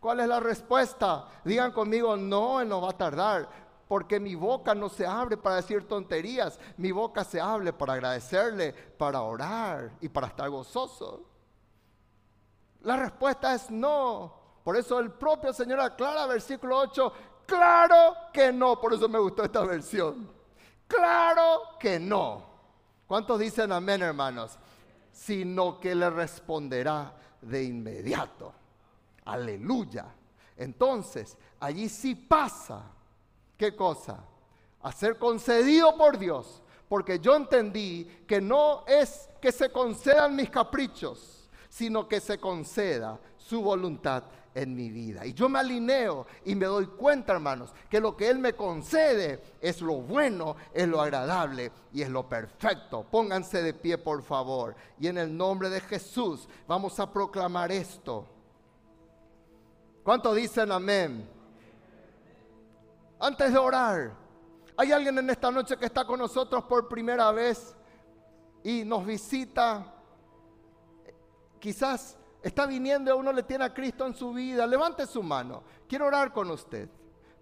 ¿Cuál 0.00 0.20
es 0.20 0.28
la 0.28 0.40
respuesta? 0.40 1.28
Digan 1.44 1.70
conmigo, 1.70 2.16
no, 2.16 2.60
Él 2.60 2.68
no 2.68 2.80
va 2.80 2.90
a 2.90 2.96
tardar, 2.96 3.48
porque 3.86 4.18
mi 4.18 4.34
boca 4.34 4.74
no 4.74 4.88
se 4.88 5.06
abre 5.06 5.36
para 5.36 5.56
decir 5.56 5.86
tonterías, 5.86 6.58
mi 6.78 6.90
boca 6.90 7.22
se 7.22 7.40
abre 7.40 7.72
para 7.72 7.92
agradecerle, 7.92 8.72
para 8.72 9.22
orar 9.22 9.92
y 10.00 10.08
para 10.08 10.26
estar 10.26 10.50
gozoso. 10.50 11.22
La 12.80 12.96
respuesta 12.96 13.54
es 13.54 13.70
no. 13.70 14.34
Por 14.64 14.76
eso 14.76 14.98
el 14.98 15.12
propio 15.12 15.52
Señor 15.52 15.78
aclara, 15.78 16.26
versículo 16.26 16.78
8, 16.78 17.12
claro 17.46 18.16
que 18.32 18.52
no. 18.52 18.80
Por 18.80 18.94
eso 18.94 19.08
me 19.08 19.20
gustó 19.20 19.44
esta 19.44 19.60
versión. 19.60 20.28
Claro 20.88 21.78
que 21.78 22.00
no. 22.00 22.55
¿Cuántos 23.06 23.38
dicen 23.38 23.70
amén, 23.72 24.02
hermanos? 24.02 24.58
Sino 25.12 25.78
que 25.78 25.94
le 25.94 26.10
responderá 26.10 27.14
de 27.40 27.64
inmediato. 27.64 28.52
Aleluya. 29.24 30.06
Entonces, 30.56 31.36
allí 31.60 31.88
sí 31.88 32.14
pasa. 32.14 32.82
¿Qué 33.56 33.74
cosa? 33.74 34.18
A 34.82 34.92
ser 34.92 35.18
concedido 35.18 35.96
por 35.96 36.18
Dios. 36.18 36.62
Porque 36.88 37.18
yo 37.18 37.34
entendí 37.34 38.04
que 38.26 38.40
no 38.40 38.84
es 38.86 39.28
que 39.40 39.50
se 39.52 39.70
concedan 39.70 40.36
mis 40.36 40.50
caprichos, 40.50 41.48
sino 41.68 42.08
que 42.08 42.20
se 42.20 42.38
conceda 42.38 43.18
su 43.36 43.62
voluntad 43.62 44.24
en 44.56 44.74
mi 44.74 44.88
vida. 44.90 45.26
Y 45.26 45.34
yo 45.34 45.50
me 45.50 45.58
alineo 45.58 46.26
y 46.46 46.54
me 46.54 46.64
doy 46.64 46.86
cuenta, 46.86 47.34
hermanos, 47.34 47.74
que 47.90 48.00
lo 48.00 48.16
que 48.16 48.30
Él 48.30 48.38
me 48.38 48.54
concede 48.54 49.42
es 49.60 49.82
lo 49.82 49.96
bueno, 50.00 50.56
es 50.72 50.88
lo 50.88 50.98
agradable 50.98 51.70
y 51.92 52.00
es 52.00 52.08
lo 52.08 52.26
perfecto. 52.26 53.04
Pónganse 53.04 53.62
de 53.62 53.74
pie, 53.74 53.98
por 53.98 54.22
favor. 54.22 54.74
Y 54.98 55.08
en 55.08 55.18
el 55.18 55.36
nombre 55.36 55.68
de 55.68 55.82
Jesús 55.82 56.48
vamos 56.66 56.98
a 56.98 57.12
proclamar 57.12 57.70
esto. 57.70 58.26
¿Cuánto 60.02 60.32
dicen 60.32 60.72
amén? 60.72 61.28
Antes 63.20 63.52
de 63.52 63.58
orar, 63.58 64.14
hay 64.74 64.90
alguien 64.90 65.18
en 65.18 65.28
esta 65.28 65.50
noche 65.50 65.76
que 65.76 65.84
está 65.84 66.06
con 66.06 66.18
nosotros 66.18 66.64
por 66.64 66.88
primera 66.88 67.30
vez 67.30 67.76
y 68.64 68.86
nos 68.86 69.04
visita. 69.04 69.92
Quizás 71.60 72.16
está 72.46 72.64
viniendo 72.64 73.10
y 73.10 73.18
uno 73.18 73.32
le 73.32 73.42
tiene 73.42 73.64
a 73.64 73.74
Cristo 73.74 74.06
en 74.06 74.14
su 74.14 74.32
vida, 74.32 74.66
levante 74.68 75.04
su 75.04 75.20
mano. 75.20 75.64
Quiero 75.88 76.06
orar 76.06 76.32
con 76.32 76.48
usted 76.50 76.88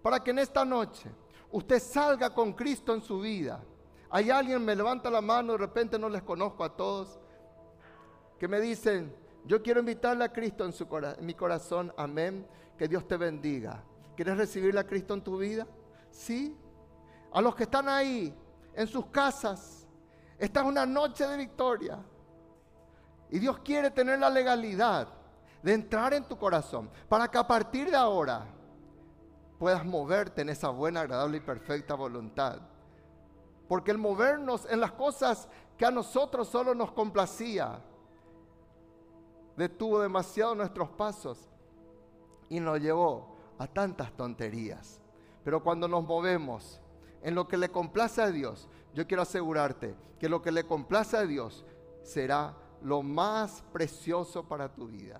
para 0.01 0.19
que 0.23 0.31
en 0.31 0.39
esta 0.39 0.65
noche 0.65 1.11
usted 1.51 1.79
salga 1.79 2.33
con 2.33 2.53
Cristo 2.53 2.91
en 2.91 3.03
su 3.03 3.19
vida. 3.19 3.63
Hay 4.09 4.31
alguien, 4.31 4.65
me 4.65 4.75
levanta 4.75 5.11
la 5.11 5.21
mano, 5.21 5.51
de 5.51 5.59
repente 5.59 5.99
no 5.99 6.09
les 6.09 6.23
conozco 6.23 6.63
a 6.63 6.75
todos, 6.75 7.19
que 8.39 8.47
me 8.47 8.59
dicen, 8.59 9.15
yo 9.45 9.61
quiero 9.61 9.79
invitarle 9.79 10.25
a 10.25 10.33
Cristo 10.33 10.65
en, 10.65 10.73
su 10.73 10.87
en 10.91 11.23
mi 11.23 11.35
corazón, 11.35 11.93
amén, 11.97 12.47
que 12.75 12.87
Dios 12.87 13.07
te 13.07 13.15
bendiga. 13.15 13.83
¿Quieres 14.15 14.37
recibirle 14.37 14.79
a 14.79 14.87
Cristo 14.87 15.13
en 15.13 15.21
tu 15.21 15.37
vida? 15.37 15.67
Sí. 16.09 16.57
A 17.31 17.41
los 17.41 17.55
que 17.55 17.63
están 17.63 17.89
ahí, 17.89 18.33
en 18.73 18.87
sus 18.87 19.05
casas, 19.07 19.85
esta 20.39 20.61
es 20.61 20.65
una 20.65 20.85
noche 20.87 21.27
de 21.27 21.37
victoria. 21.37 21.99
Y 23.35 23.39
Dios 23.39 23.59
quiere 23.59 23.91
tener 23.91 24.17
la 24.17 24.29
legalidad 24.29 25.09
de 25.61 25.73
entrar 25.73 26.13
en 26.13 26.23
tu 26.23 26.37
corazón 26.37 26.89
para 27.09 27.29
que 27.29 27.37
a 27.37 27.45
partir 27.45 27.91
de 27.91 27.97
ahora 27.97 28.45
puedas 29.59 29.83
moverte 29.83 30.43
en 30.43 30.47
esa 30.47 30.69
buena, 30.69 31.01
agradable 31.01 31.35
y 31.35 31.41
perfecta 31.41 31.95
voluntad. 31.95 32.61
Porque 33.67 33.91
el 33.91 33.97
movernos 33.97 34.65
en 34.71 34.79
las 34.79 34.93
cosas 34.93 35.49
que 35.77 35.85
a 35.85 35.91
nosotros 35.91 36.47
solo 36.47 36.73
nos 36.73 36.93
complacía, 36.93 37.81
detuvo 39.57 39.99
demasiado 39.99 40.55
nuestros 40.55 40.87
pasos 40.91 41.49
y 42.47 42.61
nos 42.61 42.79
llevó 42.79 43.35
a 43.57 43.67
tantas 43.67 44.13
tonterías. 44.13 45.01
Pero 45.43 45.61
cuando 45.61 45.89
nos 45.89 46.05
movemos 46.05 46.79
en 47.21 47.35
lo 47.35 47.49
que 47.49 47.57
le 47.57 47.67
complace 47.67 48.21
a 48.21 48.31
Dios, 48.31 48.69
yo 48.93 49.05
quiero 49.05 49.23
asegurarte 49.23 49.93
que 50.21 50.29
lo 50.29 50.41
que 50.41 50.53
le 50.53 50.63
complace 50.63 51.17
a 51.17 51.25
Dios 51.25 51.65
será 52.01 52.55
lo 52.85 53.01
más 53.01 53.63
precioso 53.73 54.47
para 54.47 54.71
tu 54.71 54.87
vida. 54.87 55.19